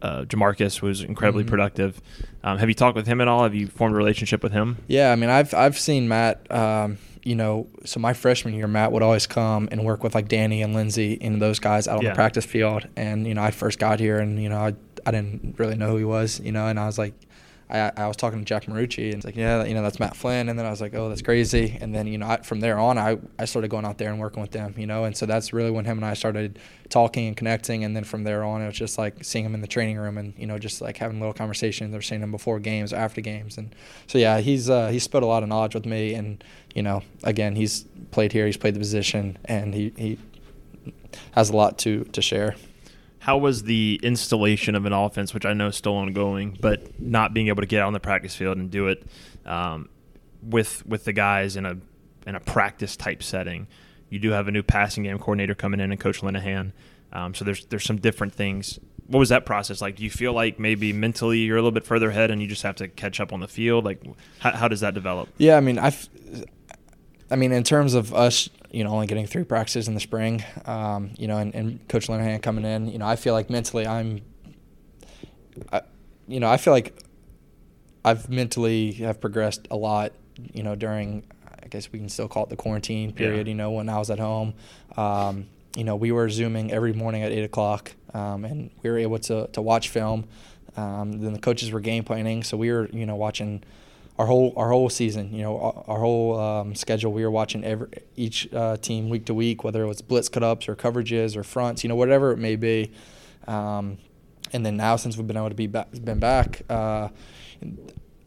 [0.02, 1.50] uh, JaMarcus, was incredibly mm-hmm.
[1.50, 2.00] productive.
[2.42, 3.44] Um, have you talked with him at all?
[3.44, 4.78] Have you formed a relationship with him?
[4.88, 6.50] Yeah, I mean, I've I've seen Matt.
[6.50, 10.26] Um, you know, so my freshman year, Matt would always come and work with like
[10.26, 12.10] Danny and Lindsey and those guys out on yeah.
[12.10, 12.88] the practice field.
[12.96, 14.74] And you know, I first got here, and you know, I
[15.06, 16.40] I didn't really know who he was.
[16.40, 17.14] You know, and I was like
[17.70, 20.16] I, I was talking to Jack Marucci and it's like, yeah, you know, that's Matt
[20.16, 20.48] Flynn.
[20.48, 21.78] And then I was like, oh, that's crazy.
[21.80, 24.18] And then, you know, I, from there on, I, I started going out there and
[24.18, 27.28] working with them, you know, and so that's really when him and I started talking
[27.28, 27.84] and connecting.
[27.84, 30.18] And then from there on, it was just like seeing him in the training room
[30.18, 33.20] and, you know, just like having little conversations or seeing him before games or after
[33.20, 33.56] games.
[33.56, 33.74] And
[34.06, 36.14] so, yeah, he's, uh, he's spent a lot of knowledge with me.
[36.14, 36.42] And,
[36.74, 40.18] you know, again, he's played here, he's played the position, and he, he
[41.32, 42.54] has a lot to, to share
[43.22, 47.32] how was the installation of an offense, which I know is still ongoing, but not
[47.32, 49.06] being able to get out on the practice field and do it
[49.46, 49.88] um,
[50.42, 51.76] with with the guys in a
[52.26, 53.68] in a practice type setting?
[54.10, 56.72] You do have a new passing game coordinator coming in, and Coach Linehan.
[57.12, 58.80] Um, so there's there's some different things.
[59.06, 59.94] What was that process like?
[59.94, 62.64] Do you feel like maybe mentally you're a little bit further ahead, and you just
[62.64, 63.84] have to catch up on the field?
[63.84, 64.02] Like,
[64.40, 65.28] how, how does that develop?
[65.38, 65.96] Yeah, I mean, I,
[67.30, 70.42] I mean, in terms of us you know, only getting three practices in the spring,
[70.64, 73.86] um, you know, and, and Coach Linehan coming in, you know, I feel like mentally
[73.86, 74.22] I'm,
[75.70, 75.82] I,
[76.26, 76.98] you know, I feel like
[78.04, 80.12] I've mentally have progressed a lot,
[80.54, 81.24] you know, during,
[81.62, 83.46] I guess we can still call it the quarantine period.
[83.46, 83.50] Yeah.
[83.50, 84.54] You know, when I was at home,
[84.96, 88.98] um, you know, we were zooming every morning at eight o'clock, um, and we were
[88.98, 90.26] able to to watch film.
[90.76, 93.62] Um, then the coaches were game planning, so we were you know watching
[94.18, 95.32] our whole our whole season.
[95.34, 97.12] You know, our, our whole um, schedule.
[97.12, 100.42] We were watching every each uh, team week to week, whether it was blitz cut
[100.42, 101.82] ups or coverages or fronts.
[101.84, 102.92] You know, whatever it may be.
[103.46, 103.98] Um,
[104.52, 107.08] and then now, since we've been able to be back, been back, uh,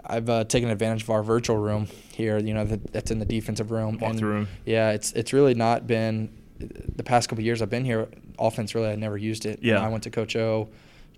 [0.03, 2.37] I've uh, taken advantage of our virtual room here.
[2.37, 3.97] You know, that, that's in the defensive room.
[3.99, 4.47] Walk and room.
[4.65, 8.07] Yeah, it's it's really not been the past couple years I've been here.
[8.39, 9.61] Offense really, I never used it.
[9.61, 9.85] You know, Yeah.
[9.85, 10.69] I went to Coach O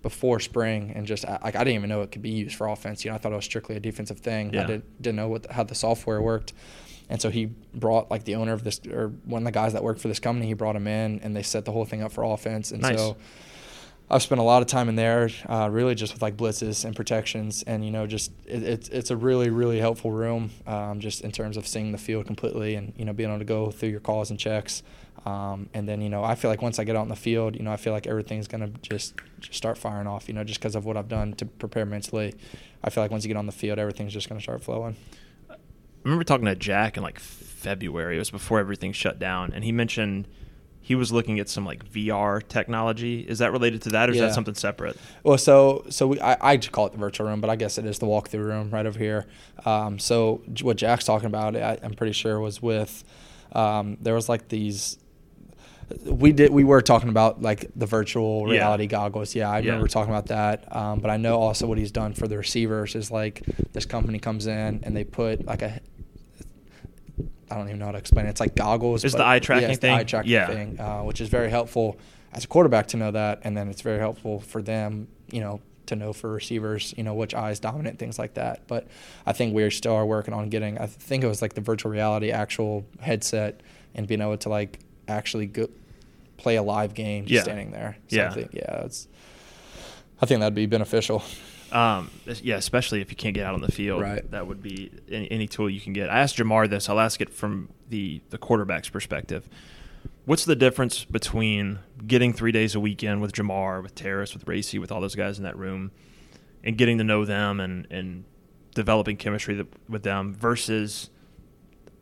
[0.02, 3.04] before spring and just like I didn't even know it could be used for offense.
[3.04, 4.52] You know, I thought it was strictly a defensive thing.
[4.52, 4.64] Yeah.
[4.64, 6.52] I didn't didn't know what the, how the software worked.
[7.10, 9.82] And so he brought like the owner of this or one of the guys that
[9.82, 10.46] worked for this company.
[10.46, 12.70] He brought him in and they set the whole thing up for offense.
[12.70, 12.98] And Nice.
[12.98, 13.16] so
[14.10, 16.96] I've spent a lot of time in there, uh, really just with like blitzes and
[16.96, 21.20] protections, and you know, just it, it's it's a really really helpful room, um, just
[21.20, 23.90] in terms of seeing the field completely, and you know, being able to go through
[23.90, 24.82] your calls and checks,
[25.28, 27.54] um, and then you know, I feel like once I get out in the field,
[27.54, 30.58] you know, I feel like everything's gonna just, just start firing off, you know, just
[30.58, 32.34] because of what I've done to prepare mentally.
[32.82, 34.96] I feel like once you get on the field, everything's just gonna start flowing.
[35.50, 35.56] I
[36.04, 38.16] remember talking to Jack in like February.
[38.16, 40.28] It was before everything shut down, and he mentioned
[40.80, 43.20] he was looking at some like VR technology.
[43.20, 44.96] Is that related to that, or is that something separate?
[45.22, 47.76] Well, so so we I, I just call it the virtual room, but I guess
[47.76, 49.26] it is the walkthrough room right over here.
[49.66, 53.04] Um, so what Jack's talking about, I, I'm pretty sure was with
[53.52, 54.96] um, there was like these.
[56.04, 56.50] We did.
[56.52, 58.52] We were talking about like the virtual Yeah.
[58.54, 59.34] reality goggles.
[59.34, 59.66] Yeah, I Yeah.
[59.70, 60.74] remember talking about that.
[60.74, 64.18] Um, but I know also what he's done for the receivers is like this company
[64.18, 65.80] comes in and they put like a.
[67.50, 68.30] I don't even know how to explain it.
[68.30, 69.04] It's like goggles.
[69.04, 69.96] Is but- the eye tracking yeah, it's the thing?
[69.96, 70.46] eye tracking Yeah.
[70.48, 71.96] thing, uh, which is very helpful
[72.34, 75.60] as a quarterback to know that, and then it's very helpful for them, you know,
[75.86, 78.60] to know for receivers, you know, which eye is dominant, things like that.
[78.66, 78.86] But
[79.24, 80.76] I think we still are working on getting.
[80.76, 83.62] I think it was like the virtual reality actual headset
[83.94, 85.68] and being able to like actually go
[86.36, 87.42] play a live game just Yeah.
[87.42, 87.96] standing there.
[88.08, 88.30] So Yeah.
[88.30, 89.08] I think, yeah, it's.
[90.20, 91.22] I think that'd be beneficial.
[91.70, 92.10] Um,
[92.42, 94.00] yeah, especially if you can't get out on the field.
[94.00, 94.28] Right.
[94.30, 96.08] That would be any, any tool you can get.
[96.08, 96.88] I asked Ja'Marr this.
[96.88, 99.48] I'll ask it from the the quarterback's perspective.
[100.24, 104.78] What's the difference between getting three days a weekend with Ja'Marr, with Terrace, with Racey,
[104.78, 105.90] with all those guys in that room,
[106.64, 108.24] and getting to know them and and
[108.74, 111.10] developing chemistry that, with them versus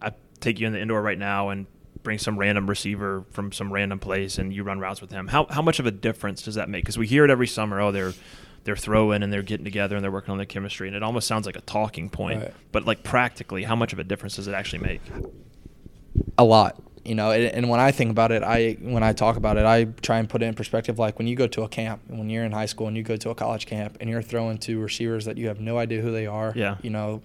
[0.00, 1.66] I take you in the indoor right now and
[2.06, 5.26] bring some random receiver from some random place and you run routes with him.
[5.26, 6.84] How how much of a difference does that make?
[6.84, 7.80] Because we hear it every summer.
[7.80, 8.12] Oh, they're
[8.62, 11.26] they're throwing and they're getting together and they're working on their chemistry, and it almost
[11.26, 12.42] sounds like a talking point.
[12.42, 12.54] Right.
[12.70, 15.00] But like practically, how much of a difference does it actually make?
[16.38, 19.36] a lot you know and, and when i think about it i when i talk
[19.36, 21.68] about it i try and put it in perspective like when you go to a
[21.68, 24.22] camp when you're in high school and you go to a college camp and you're
[24.22, 26.76] throwing to receivers that you have no idea who they are Yeah.
[26.82, 27.22] you know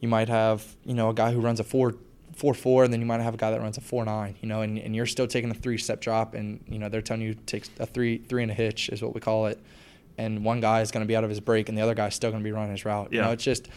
[0.00, 1.94] you might have you know a guy who runs a four
[2.38, 4.48] four four and then you might have a guy that runs a four nine you
[4.48, 7.22] know and, and you're still taking a three step drop and you know they're telling
[7.22, 9.58] you take a three three and a hitch is what we call it
[10.18, 12.14] and one guy is going to be out of his break and the other guy's
[12.14, 13.16] still going to be running his route Yeah.
[13.20, 13.68] you know it's just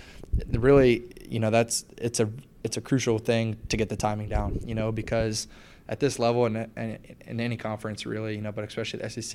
[0.51, 2.29] really you know that's it's a
[2.63, 5.47] it's a crucial thing to get the timing down you know because
[5.89, 6.97] at this level and in,
[7.27, 9.33] in any conference really you know but especially the SEC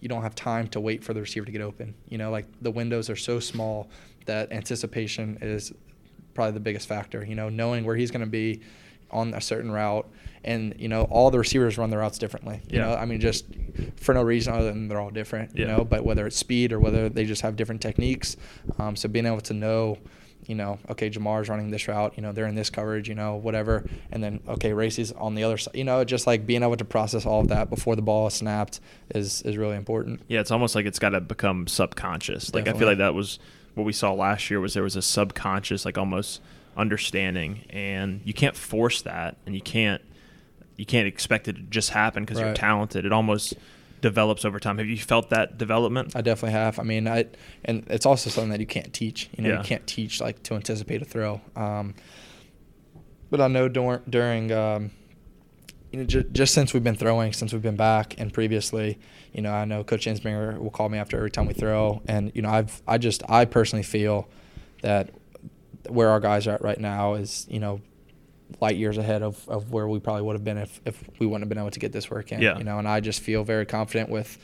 [0.00, 2.46] you don't have time to wait for the receiver to get open you know like
[2.60, 3.88] the windows are so small
[4.26, 5.72] that anticipation is
[6.40, 8.60] probably the biggest factor you know knowing where he's going to be
[9.10, 10.08] on a certain route
[10.42, 12.86] and you know all the receivers run their routes differently you Yeah.
[12.86, 13.44] know I mean just
[13.96, 16.80] for no reason other than they're all different you know but whether it's speed or
[16.80, 18.36] whether they just have different techniques
[18.78, 19.98] um, so being able to know
[20.46, 23.36] you know, okay, Ja'Marr's running this route, you know, they're in this coverage, you know,
[23.36, 23.84] whatever.
[24.10, 25.74] And then, okay, Racey's on the other side.
[25.76, 28.34] You know, just like being able to process all of that before the ball is
[28.34, 28.80] snapped
[29.14, 30.22] is, is really important.
[30.28, 32.52] Yeah, it's almost like it's got to become subconscious.
[32.54, 33.38] Like I feel like that was
[33.74, 36.40] what we saw last year was there was a subconscious like almost
[36.76, 40.02] understanding and you can't force that and you can't
[40.76, 43.04] you can't expect it to just happen because you're talented.
[43.04, 43.52] It almost
[44.00, 44.78] develops over time.
[44.78, 46.16] Have you felt that development?
[46.16, 46.78] I definitely have.
[46.78, 47.26] I mean, I
[47.66, 49.28] and it's also something that you can't teach.
[49.36, 49.58] You know, Yeah.
[49.58, 51.42] you can't teach like to anticipate a throw.
[51.54, 51.94] Um,
[53.30, 54.90] but I know during during um,
[55.90, 58.98] you know j- just since we've been throwing, since we've been back, and previously,
[59.32, 62.32] you know, I know Coach Ensminger will call me after every time we throw, and
[62.34, 64.28] you know, I've I just I personally feel
[64.82, 65.10] that
[65.88, 67.80] where our guys are at right now is you know
[68.60, 71.42] light years ahead of, of where we probably would have been if, if we wouldn't
[71.42, 72.42] have been able to get this work in.
[72.42, 72.58] Yeah.
[72.58, 74.38] You know, and I just feel very confident with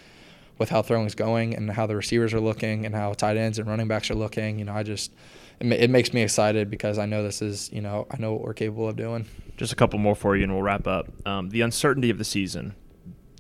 [0.58, 3.68] with how throwing's going and how the receivers are looking and how tight ends and
[3.68, 4.58] running backs are looking.
[4.58, 5.12] You know, I just
[5.60, 8.42] it, it makes me excited because I know this is you know I know what
[8.42, 9.26] we're capable of doing.
[9.56, 11.08] Just a couple more for you, and we'll wrap up.
[11.26, 12.74] Um, the uncertainty of the season,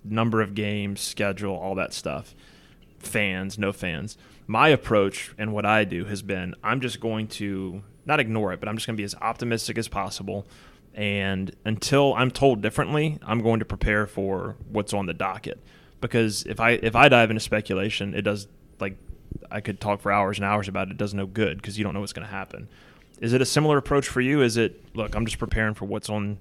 [0.04, 2.34] number of games, schedule, all that stuff.
[2.98, 4.16] Fans, no fans.
[4.46, 8.60] My approach and what I do has been I'm just going to not ignore it,
[8.60, 10.46] but I'm just going to be as optimistic as possible.
[10.94, 15.60] And until I'm told differently, I'm going to prepare for what's on the docket.
[16.00, 18.48] Because if I if I dive into speculation, it does
[18.80, 18.96] like
[19.50, 20.92] I could talk for hours and hours about it.
[20.92, 22.68] It does no good because you don't know what's going to happen.
[23.20, 24.42] Is it a similar approach for you?
[24.42, 25.14] Is it look?
[25.14, 26.38] I'm just preparing for what's on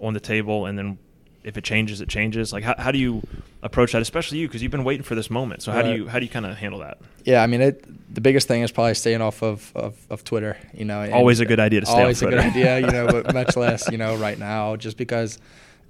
[0.00, 0.98] on the table, and then
[1.44, 2.52] if it changes, it changes.
[2.52, 3.22] Like how, how do you
[3.62, 5.62] approach that, especially you because you've been waiting for this moment.
[5.62, 5.92] So how Right.
[5.92, 6.98] do you how do you kind of handle that?
[7.24, 10.56] Yeah, I mean, it, the biggest thing is probably staying off of, of, of Twitter.
[10.74, 12.80] You know, Always a good idea to stay off always a good idea.
[12.80, 15.38] You know, but much less you know right now, just because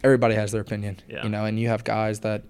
[0.05, 0.99] everybody has their opinion.
[1.09, 1.25] Yeah.
[1.25, 2.43] You know, and you have guys that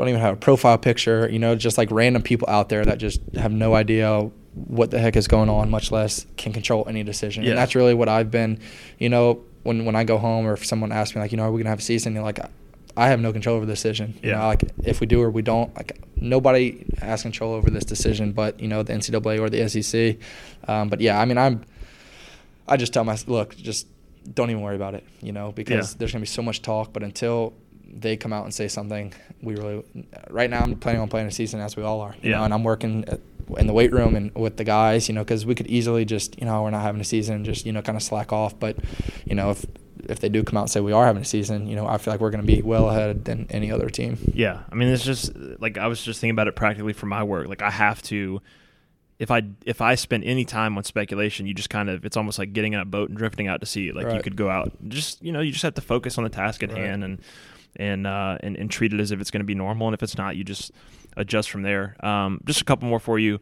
[0.00, 1.28] don't even have a profile picture.
[1.30, 4.98] You know, just like random people out there that just have no idea what the
[4.98, 7.44] heck is going on, much less can control any decision.
[7.44, 7.50] Yeah.
[7.50, 8.58] And that's really what I've been.
[8.98, 11.44] You know, when when I go home or if someone asks me like, you know,
[11.44, 12.14] are we gonna have a season?
[12.14, 12.40] You're like.
[12.96, 14.14] I have no control over the decision.
[14.20, 14.38] You Yeah.
[14.38, 18.32] know, like if we do or we don't, like nobody has control over this decision,
[18.32, 20.16] but you know the NCAA or the SEC.
[20.68, 21.64] Um, but yeah, I mean, I'm.
[22.66, 23.86] I just tell myself, look, just
[24.34, 25.04] don't even worry about it.
[25.22, 25.96] You know, because Yeah.
[25.98, 27.52] there's gonna be so much talk, but until
[27.92, 29.82] they come out and say something, we really.
[30.30, 32.14] Right now, I'm planning on playing a season as we all are.
[32.22, 32.38] You Yeah.
[32.38, 33.16] know, and I'm working uh,
[33.58, 35.08] in the weight room and with the guys.
[35.08, 37.66] You know, because we could easily just, you know, we're not having a season, just
[37.66, 38.58] you know, kind of slack off.
[38.58, 38.76] But,
[39.24, 39.64] you know, if
[40.08, 41.98] if they do come out and say we are having a season, you know, I
[41.98, 44.16] feel like we're going to be well ahead than any other team.
[44.32, 47.22] Yeah, I mean, it's just like I was just thinking about it practically for my
[47.22, 47.48] work.
[47.48, 48.40] Like I have to,
[49.18, 52.38] if I if I spend any time on speculation, you just kind of it's almost
[52.38, 53.92] like getting in a boat and drifting out to sea.
[53.92, 56.30] Like you could go out, just you know, you just have to focus on the
[56.30, 56.78] task at Right.
[56.78, 57.20] hand and
[57.76, 59.88] and uh, and and treat it as if it's going to be normal.
[59.88, 60.72] And if it's not, you just
[61.16, 61.96] adjust from there.
[62.04, 63.40] Um, just a couple more for you.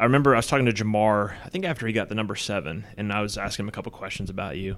[0.00, 2.86] I remember I was talking to Ja'Marr, I think after he got the number seven,
[2.96, 4.76] and I was asking him a couple questions about you.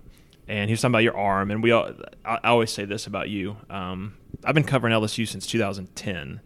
[0.49, 1.91] And he was talking about your arm, and we all,
[2.25, 3.57] I I always say this about you.
[3.69, 6.41] Um, I've been covering LSU since 2010,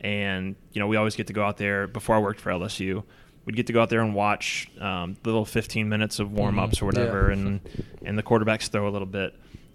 [0.00, 1.86] and you know we always get to go out there.
[1.86, 3.02] Before I worked for LSU,
[3.44, 6.58] we'd get to go out there and watch um, the little 15 minutes of warm
[6.58, 7.00] ups or Mhm, yeah.
[7.00, 7.60] whatever, and
[8.04, 9.34] and the quarterbacks throw a little bit.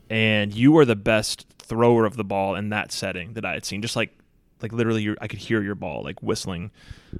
[0.10, 3.66] And you were the best thrower of the ball in that setting that I had
[3.66, 3.82] seen.
[3.82, 4.18] Just like
[4.62, 6.72] like literally, I could hear your ball like whistling,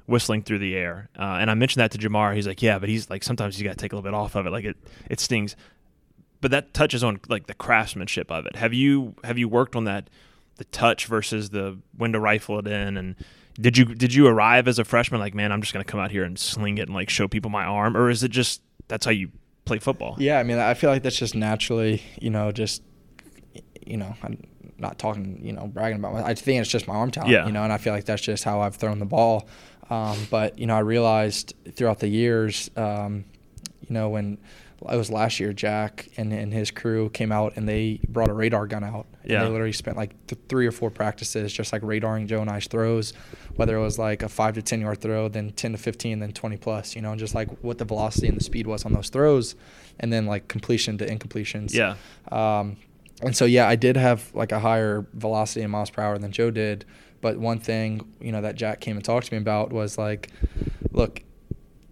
[0.06, 1.08] whistling through the air.
[1.18, 2.34] Uh, and I mentioned that to Ja'Marr.
[2.34, 4.34] He's like, "Yeah, but he's like sometimes you got to take a little bit off
[4.34, 4.50] of it.
[4.50, 4.76] Like it
[5.08, 5.56] it stings."
[6.40, 8.56] But that touches on like the craftsmanship of it.
[8.56, 10.10] Have you have you worked on that,
[10.56, 13.14] the touch versus the when to rifle it in, and
[13.58, 16.10] did you did you arrive as a freshman like, man, I'm just gonna come out
[16.10, 19.04] here and sling it and like show people my arm, or is it just that's
[19.04, 19.30] how you
[19.70, 20.16] play football?
[20.18, 22.82] Yeah, I mean, I feel like that's just naturally, you know, just,
[23.86, 24.42] you know, I'm
[24.78, 26.22] not talking, you know, bragging about my.
[26.22, 27.46] I think it's just my arm talent, Yeah.
[27.46, 29.46] you know, and I feel like that's just how I've thrown the ball.
[29.90, 33.24] Um, but you know, I realized throughout the years, um,
[33.88, 34.38] you know, when
[34.90, 38.32] it was last year, Jack and, and his crew came out and they brought a
[38.32, 39.06] radar gun out.
[39.22, 39.44] And Yeah.
[39.44, 42.66] They literally spent like th- three or four practices just like radaring Joe and I's
[42.66, 43.12] throws,
[43.56, 46.32] whether it was like a five to 10 yard throw, then 10 to 15, then
[46.32, 48.92] 20 plus, you know, and just like what the velocity and the speed was on
[48.94, 49.54] those throws.
[49.98, 51.74] And then like completion to incompletions.
[51.74, 51.96] Yeah.
[52.32, 52.76] Um,
[53.22, 56.32] and so yeah, I did have like a higher velocity in miles per hour than
[56.32, 56.86] Joe did.
[57.20, 60.30] But one thing you know that Jack came and talked to me about was like,
[60.90, 61.22] look,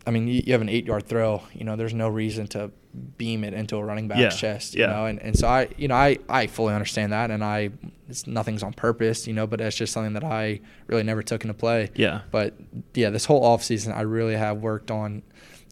[0.06, 1.42] I mean you, you have an eight yard throw.
[1.52, 2.70] You know, there's no reason to
[3.16, 4.74] beam it into a running back's Yeah, chest.
[4.74, 4.86] yeah.
[4.86, 7.70] You know, and, and so I you know I I fully understand that, and I
[8.08, 9.26] it's nothing's on purpose.
[9.26, 11.90] You know, but that's just something that I really never took into play.
[11.94, 12.22] Yeah.
[12.30, 12.54] But
[12.94, 15.22] yeah, this whole off season, I really have worked on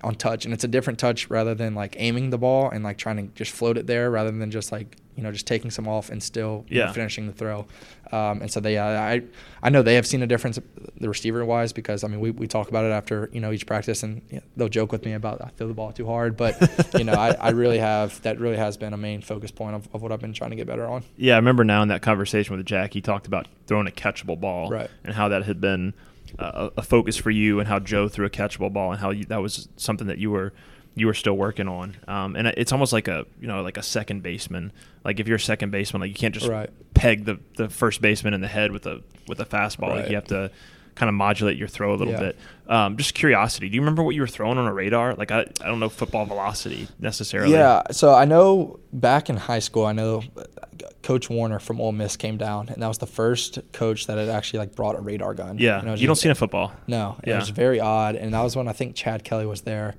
[0.05, 2.99] on touch, and it's a different touch rather than like aiming the ball and like
[2.99, 5.89] trying to just float it there, rather than just like you know just taking some
[5.89, 7.67] off and still you know, finishing the throw.
[8.13, 9.23] Um, and so they, uh, I
[9.63, 10.59] I know they have seen a difference
[11.01, 13.67] the receiver wise because I mean we, we talk about it after you know each
[13.67, 16.37] practice and you know, they'll joke with me about I throw the ball too hard,
[16.37, 16.55] but
[16.97, 19.89] you know I, I really have that really has been a main focus point of,
[19.93, 21.03] of what I've been trying to get better on.
[21.17, 24.39] Yeah, I remember now in that conversation with Jack, he talked about throwing a catchable
[24.39, 24.91] ball Right.
[25.03, 25.95] and how that had been
[26.39, 29.25] uh, a focus for you, and how Joe threw a catchable ball, and how you,
[29.27, 30.53] that was something that you were
[30.99, 31.95] you were still working on.
[32.09, 34.73] Um, and it's almost like a you know like a second baseman.
[35.05, 36.71] Like if you're a second baseman, like you can't just Right.
[36.95, 39.91] peg the, the first baseman in the head with a with a fastball.
[39.91, 40.51] Like you have to
[40.97, 42.21] kind of modulate your throw a little Yeah.
[42.21, 42.37] bit.
[42.69, 43.69] Um, just curiosity.
[43.69, 45.15] Do you remember what you were throwing on a radar?
[45.15, 47.53] Like I, I don't know football velocity necessarily.
[47.53, 50.45] Yeah, so I know back in high school, I know uh,
[51.03, 54.31] Coach Warner from Ole Miss came down, and that was the first coach that had
[54.31, 55.59] actually like brought a radar gun.
[55.59, 55.79] Yeah.
[55.79, 56.73] And it was you don't see it in football.
[56.87, 57.35] No, yeah.
[57.37, 59.95] it was very odd, and that was when I think Chad Kelly was there,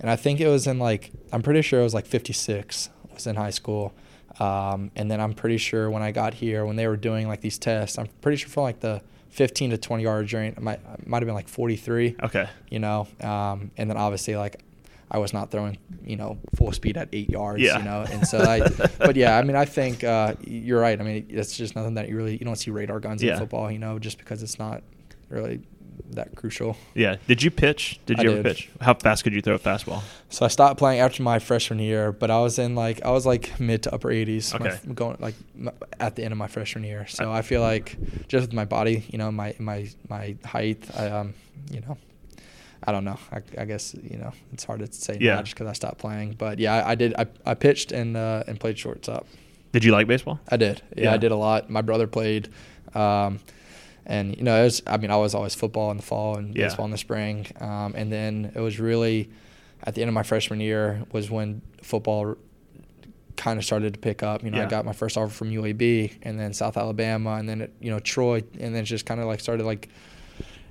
[0.00, 3.26] and I think it was in like I'm pretty sure it was like 56 was
[3.26, 3.94] in high school,
[4.40, 7.40] um, and then I'm pretty sure when I got here when they were doing like
[7.40, 10.80] these tests, I'm pretty sure from like the 15 to 20 yard range, it might
[10.98, 12.48] it might have been like 43 Okay.
[12.70, 13.06] you know.
[13.20, 14.62] Um, and then obviously like
[15.10, 17.78] I was not throwing, you know, full speed at eight yards, Yeah.
[17.78, 18.04] you know.
[18.10, 18.68] And so I,
[18.98, 21.00] but yeah, I mean, I think uh, you're right.
[21.00, 23.34] I mean, it's just nothing that you really you don't see radar guns Yeah.
[23.34, 24.82] in football, you know, just because it's not
[25.28, 25.60] really
[26.10, 26.76] that crucial.
[26.94, 27.16] Yeah.
[27.26, 27.98] Did you pitch?
[28.06, 28.56] Did I you ever did.
[28.56, 28.70] pitch?
[28.80, 30.02] How fast could you throw a fastball?
[30.30, 33.26] So I stopped playing after my freshman year, but I was in like I was
[33.26, 34.58] like mid to upper 80s.
[34.58, 34.78] my- Okay.
[34.94, 35.34] going like
[36.00, 37.06] at the end of my freshman year.
[37.08, 37.96] So I feel like
[38.28, 41.34] just with my body, you know, my my my height, I um,
[41.70, 41.96] you know,
[42.86, 43.18] I don't know.
[43.32, 45.34] I, I guess you know it's hard to say Yeah.
[45.36, 46.34] now just because I stopped playing.
[46.38, 47.14] But yeah, I, I did.
[47.16, 49.26] I, I pitched and uh, and played shortstop.
[49.72, 50.40] Did you like baseball?
[50.48, 50.80] I did.
[50.96, 51.12] Yeah, Yeah.
[51.14, 51.68] I did a lot.
[51.68, 52.48] My brother played,
[52.94, 53.40] um,
[54.06, 54.82] and you know, it was.
[54.86, 56.66] I mean, I was always football in the fall and Yeah.
[56.66, 59.28] baseball in the spring, um, and then it was really
[59.84, 62.36] at the end of my freshman year was when football
[63.36, 64.42] kind of started to pick up.
[64.42, 64.64] You know, Yeah.
[64.66, 67.98] I got my first offer from UAB, and then South Alabama, and then you know
[67.98, 69.88] Troy, and then it just kind of like started like.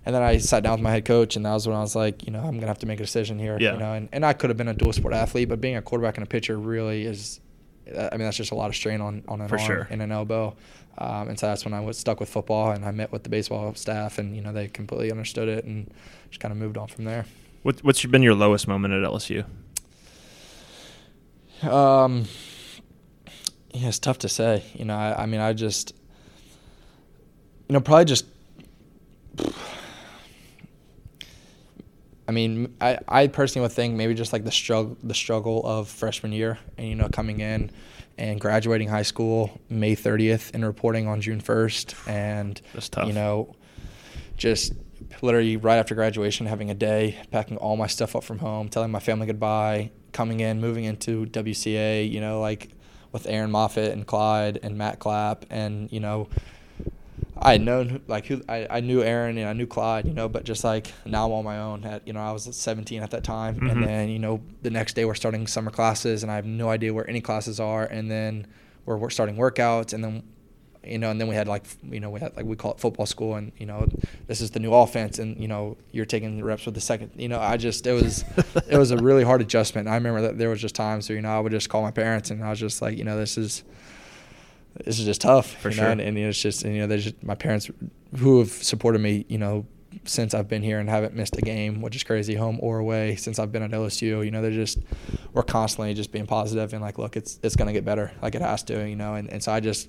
[0.07, 1.95] And then I sat down with my head coach, and that was when I was
[1.95, 3.57] like, you know, I'm gonna have to make a decision here.
[3.59, 3.73] Yeah.
[3.73, 5.81] You know, and, and I could have been a dual sport athlete, but being a
[5.81, 7.39] quarterback and a pitcher really is,
[7.87, 9.87] I mean, that's just a lot of strain on on an For arm sure.
[9.89, 10.55] and an elbow.
[10.97, 13.29] Um, and so that's when I was stuck with football, and I met with the
[13.29, 15.91] baseball staff, and you know they completely understood it, and
[16.29, 17.25] just kind of moved on from there.
[17.63, 19.43] What, what's been your lowest moment at LSU?
[21.63, 22.25] Um,
[23.73, 24.63] yeah, it's tough to say.
[24.73, 25.93] You know, I, I mean, I just,
[27.67, 28.25] you know, probably just.
[32.27, 35.87] I mean, I, I personally would think maybe just like the struggle the struggle of
[35.87, 37.71] freshman year and you know coming in
[38.17, 42.61] and graduating high school May 30th and reporting on June 1st and
[43.07, 43.55] you know
[44.37, 44.73] just
[45.21, 48.91] literally right after graduation having a day packing all my stuff up from home telling
[48.91, 52.69] my family goodbye coming in moving into WCA you know like
[53.11, 56.27] with Aaron Moffitt and Clyde and Matt Clapp and you know
[57.37, 60.29] I had known like who I, I knew Aaron and I knew Clyde, you know,
[60.29, 61.83] but just like now I'm on my own.
[61.83, 63.71] At you know, I was 17 at that time, Mhm.
[63.71, 66.69] and then you know the next day we're starting summer classes, and I have no
[66.69, 68.47] idea where any classes are, and then
[68.85, 70.23] we're, we're starting workouts, and then
[70.87, 72.79] you know, and then we had like you know we had like we call it
[72.79, 73.85] football school, and you know
[74.27, 77.11] this is the new offense, and you know you're taking reps with the second.
[77.17, 78.23] You know, I just it was
[78.69, 79.87] it was a really hard adjustment.
[79.89, 81.91] I remember that there was just times where you know I would just call my
[81.91, 83.63] parents, and I was just like, you know, this is
[84.83, 85.85] this is just tough For you sure.
[85.85, 87.69] know, and, and it's just and, you know there's just my parents
[88.17, 89.65] who have supported me you know
[90.03, 93.15] since I've been here and haven't missed a game which is crazy home or away
[93.15, 94.77] since I've been at LSU you know they're just
[95.33, 98.41] we're constantly just being positive and like look it's it's gonna get better like it
[98.41, 99.87] has to you know and, and so I just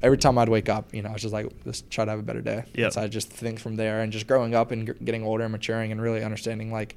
[0.00, 2.20] every time I'd wake up you know I was just like let's try to have
[2.20, 2.84] a better day Yep.
[2.84, 5.42] and so I just think from there and just growing up and g- getting older
[5.42, 6.94] and maturing and really understanding like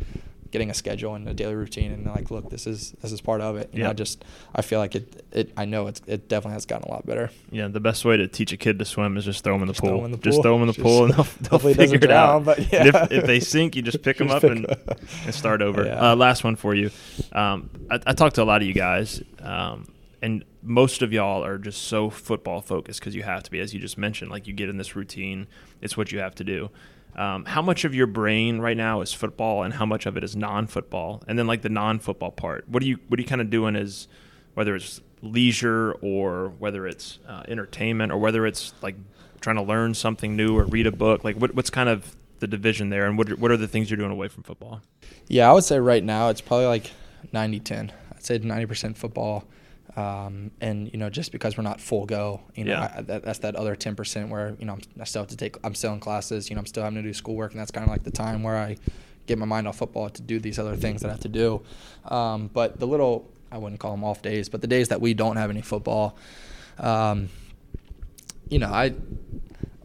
[0.52, 3.39] getting a schedule and a daily routine and like look this is this is part
[3.41, 4.24] of it you know I just
[4.54, 7.30] I feel like it it I know it's it definitely has gotten a lot better
[7.52, 9.68] Yeah, the best way to teach a kid to swim is just throw them in
[9.68, 9.99] the Just throw pool.
[9.99, 11.78] 'em in the Just throw them in the Just- pool, and they'll, they'll hopefully it
[11.78, 12.43] doesn't figure it out.
[12.45, 12.88] but yeah.
[12.88, 14.99] if, if they sink, you just pick them up pick and, up.
[15.26, 15.86] and start over.
[15.86, 16.12] Yeah.
[16.12, 16.91] Uh, last one for you.
[17.32, 19.88] Um, I, I talked to a lot of you guys, um,
[20.22, 23.74] and most of y'all are just so football focused because you have to be, as
[23.74, 24.30] you just mentioned.
[24.30, 25.47] Like you get in this routine,
[25.82, 26.70] it's what you have to do.
[27.16, 30.24] Um, how much of your brain right now is football, and how much of it
[30.24, 31.24] is non-football?
[31.28, 33.76] And then like the non-football part, what are you what are you kind of doing
[33.76, 34.07] is
[34.53, 38.95] whether it's leisure or whether it's uh, entertainment or whether it's like
[39.39, 41.24] trying to learn something new or read a book?
[41.24, 43.97] Like what, what's kind of the division there, and what what are the things you're
[43.97, 44.82] doing away from football?
[45.28, 46.91] Yeah, I would say right now it's probably like
[47.34, 47.91] 90-10.
[48.14, 49.45] I'd say 90% football.
[49.96, 52.94] Um, and you know, just because we're not full go, you know, Yeah.
[52.98, 55.58] I, that, that's that other 10% where you know I'm, I still have to take.
[55.64, 56.50] I'm still in classes.
[56.50, 58.42] You know, I'm still having to do schoolwork, and that's kind of like the time
[58.44, 58.78] where I
[59.28, 61.62] get my mind off football to do these other things that I have to do.
[62.06, 65.14] Um, but the little, I wouldn't call them off days, but the days that we
[65.14, 66.18] don't have any football,
[66.80, 67.30] um,
[68.50, 68.94] you know, I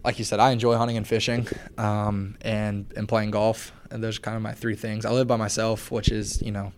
[0.04, 1.48] like you said, I enjoy hunting and fishing,
[1.78, 3.72] um, and and playing golf.
[3.90, 5.04] And those are kind of my three things.
[5.04, 6.72] I live by myself, which is you know,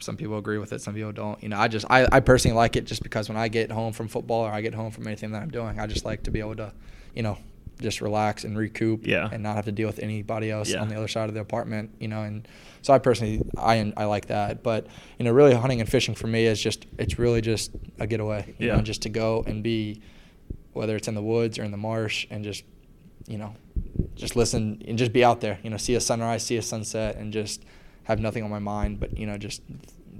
[0.00, 1.42] some people agree with it, some people don't.
[1.42, 3.92] You know, I just I, I personally like it just because when I get home
[3.92, 6.30] from football or I get home from anything that I'm doing, I just like to
[6.30, 6.72] be able to,
[7.14, 7.38] you know,
[7.80, 9.28] just relax and recoup, Yeah.
[9.30, 10.80] and not have to deal with anybody else Yeah.
[10.80, 11.90] on the other side of the apartment.
[12.00, 12.46] You know, and
[12.82, 14.62] so I personally I I like that.
[14.62, 14.86] But
[15.18, 18.54] you know, really hunting and fishing for me is just it's really just a getaway.
[18.58, 18.76] You Yeah.
[18.76, 20.00] know, just to go and be
[20.72, 22.62] whether it's in the woods or in the marsh and just
[23.26, 23.54] you know
[24.14, 27.16] just listen and just be out there you know see a sunrise see a sunset
[27.16, 27.62] and just
[28.08, 29.62] have nothing on my mind but you know just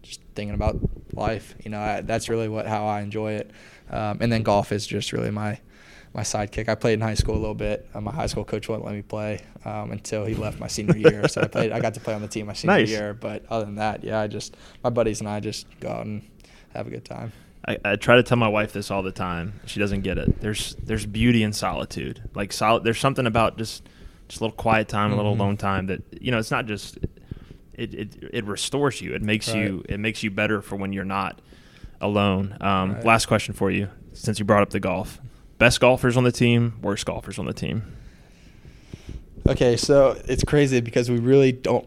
[0.02, 0.76] just thinking about
[1.14, 3.50] life you know I, that's really what how i enjoy it
[3.90, 5.58] um, and then golf is just really my
[6.14, 8.68] my sidekick i played in high school a little bit uh, my high school coach
[8.68, 11.80] wouldn't let me play um, until he left my senior year so i played i
[11.80, 12.88] got to play on the team my senior Nice.
[12.90, 16.06] year but other than that yeah i just my buddies and i just go out
[16.06, 16.22] and
[16.74, 17.32] have a good time
[17.66, 19.60] I, I try to tell my wife this all the time.
[19.66, 20.40] She doesn't get it.
[20.40, 22.22] There's there's beauty in solitude.
[22.34, 23.82] Like sol- there's something about just
[24.28, 25.40] just a little quiet time, a little Mhm.
[25.40, 26.38] alone time that you know.
[26.38, 26.98] It's not just
[27.78, 29.14] it it, it restores you.
[29.14, 31.40] It makes you it makes you better for when you're not
[32.00, 32.56] alone.
[32.60, 33.04] Um, Right.
[33.04, 35.20] Last question for you, since you brought up the golf.
[35.58, 37.82] Best golfers on the team, worst golfers on the team.
[39.48, 41.86] Okay, so it's crazy because we really don't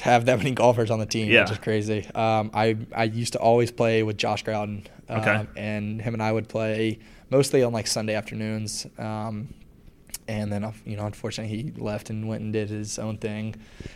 [0.00, 1.42] have that many golfers on the team, Yeah.
[1.42, 2.06] which is crazy.
[2.14, 5.46] Um, I I used to always play with Josh Growden, um, Okay.
[5.56, 6.98] and him and I would play
[7.30, 8.86] mostly on like Sunday afternoons.
[8.98, 9.52] Um,
[10.40, 13.54] and then, you know, unfortunately, he left and went and did his own thing.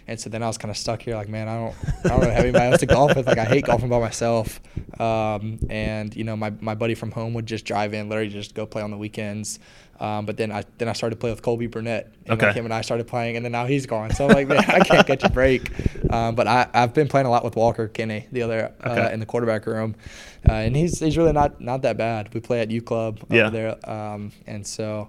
[0.08, 1.74] And so then I was kind of stuck here, like, man, I don't,
[2.04, 3.26] I don't really have anybody else to golf with.
[3.26, 4.60] Like, I hate golfing by myself.
[5.00, 8.54] Um, and you know, my, my buddy from home would just drive in, literally just
[8.54, 9.58] go play on the weekends.
[9.98, 12.12] Um, but then I then I started to play with Colby Burnett.
[12.26, 12.46] And Okay.
[12.48, 14.10] like him and I started playing, and then now he's gone.
[14.12, 15.70] So I'm like, man, I can't catch a break.
[16.10, 19.12] Um, but I I've been playing a lot with Walker Kinney, the other uh, Okay.
[19.14, 19.94] in the quarterback room,
[20.48, 22.32] uh, and he's he's really not not that bad.
[22.34, 23.48] We play at U Club over Yeah.
[23.50, 25.08] there, um, and so.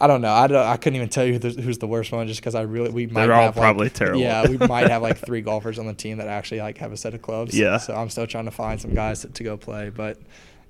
[0.00, 0.32] I don't know.
[0.32, 2.54] I, don't, I couldn't even tell you who the, who's the worst one, just because
[2.54, 4.20] I really we might They're all have like- probably terrible.
[4.20, 6.96] Yeah, we might have like three golfers on the team that actually like have a
[6.96, 7.56] set of clubs.
[7.56, 7.78] Yeah.
[7.78, 10.18] So I'm still trying to find some guys to, to go play, but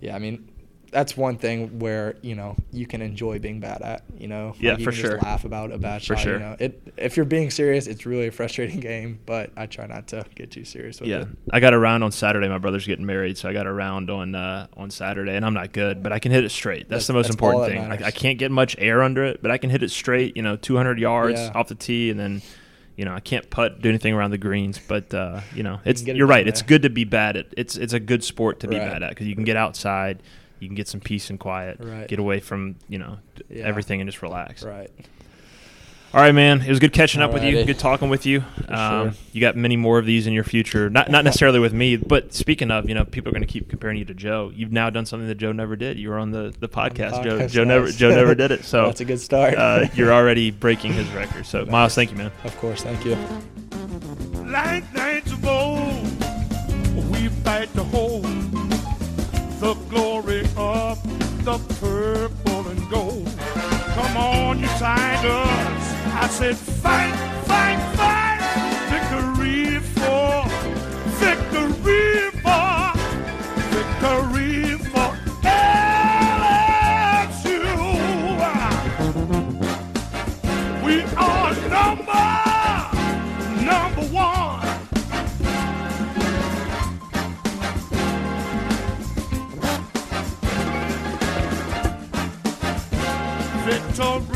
[0.01, 0.49] yeah, I mean,
[0.95, 4.05] that's one thing where you know you can enjoy being bad at.
[4.17, 5.11] You know, Yeah, Like, you for can sure.
[5.13, 6.21] Just laugh about a bad For shot.
[6.21, 6.33] sure.
[6.35, 9.87] You know, it if you're being serious, it's really a frustrating game, but I try
[9.87, 11.29] not to get too serious with Yeah, it.
[11.53, 12.49] I got a round on Saturday.
[12.49, 15.53] My brother's getting married, so I got a round on uh, on Saturday, and I'm
[15.55, 16.89] not good, but I can hit it straight.
[16.89, 17.89] That's, That's- the most that's important thing.
[17.89, 20.37] Like, I can't get much air under it, but I can hit it straight.
[20.37, 21.53] You know, 200 yards Yeah.
[21.55, 22.41] off the tee, and then
[22.97, 24.79] you know I can't putt, do anything around the greens.
[24.87, 26.47] But uh, you know, it's you're right.
[26.47, 27.47] It's good to be bad at.
[27.57, 28.89] It's it's a good sport to be Right.
[28.89, 30.23] bad at because you can get outside,
[30.65, 32.09] you can get some peace and quiet, Right.
[32.09, 33.65] get away from you know Yeah.
[33.65, 34.63] everything and just relax.
[34.65, 34.91] Right.
[36.13, 36.61] All right, man.
[36.63, 37.65] It was good catching up with you.
[37.65, 38.45] Good talking with you.
[38.69, 39.13] Um, sure.
[39.33, 40.89] You got many more of these in your future.
[40.89, 43.69] Not not necessarily with me, but speaking of, you know, people are going to keep
[43.69, 44.53] comparing you to Joe.
[44.55, 45.99] You've now done something that Joe never did.
[45.99, 47.25] You were on the, the podcast.
[47.25, 47.97] Joe podcast, Joe never nice.
[47.97, 48.65] Joe never did it.
[48.75, 49.55] So That's a good start.
[49.57, 51.47] uh, you're already breaking his record.
[51.47, 52.31] So Myles, thank you, man.
[52.45, 52.83] of course.
[52.85, 53.17] Thank you.
[54.53, 56.07] like nights of old,
[57.11, 58.23] we fight to hold
[59.61, 60.14] the glory
[61.45, 63.29] the purple and gold.
[63.95, 65.85] Come on, you Tigers.
[66.23, 67.15] I said, fight,
[67.45, 68.41] fight, fight.
[68.89, 70.49] Victory for,
[71.21, 72.93] victory for,
[73.75, 74.44] victory
[93.65, 94.34] Victory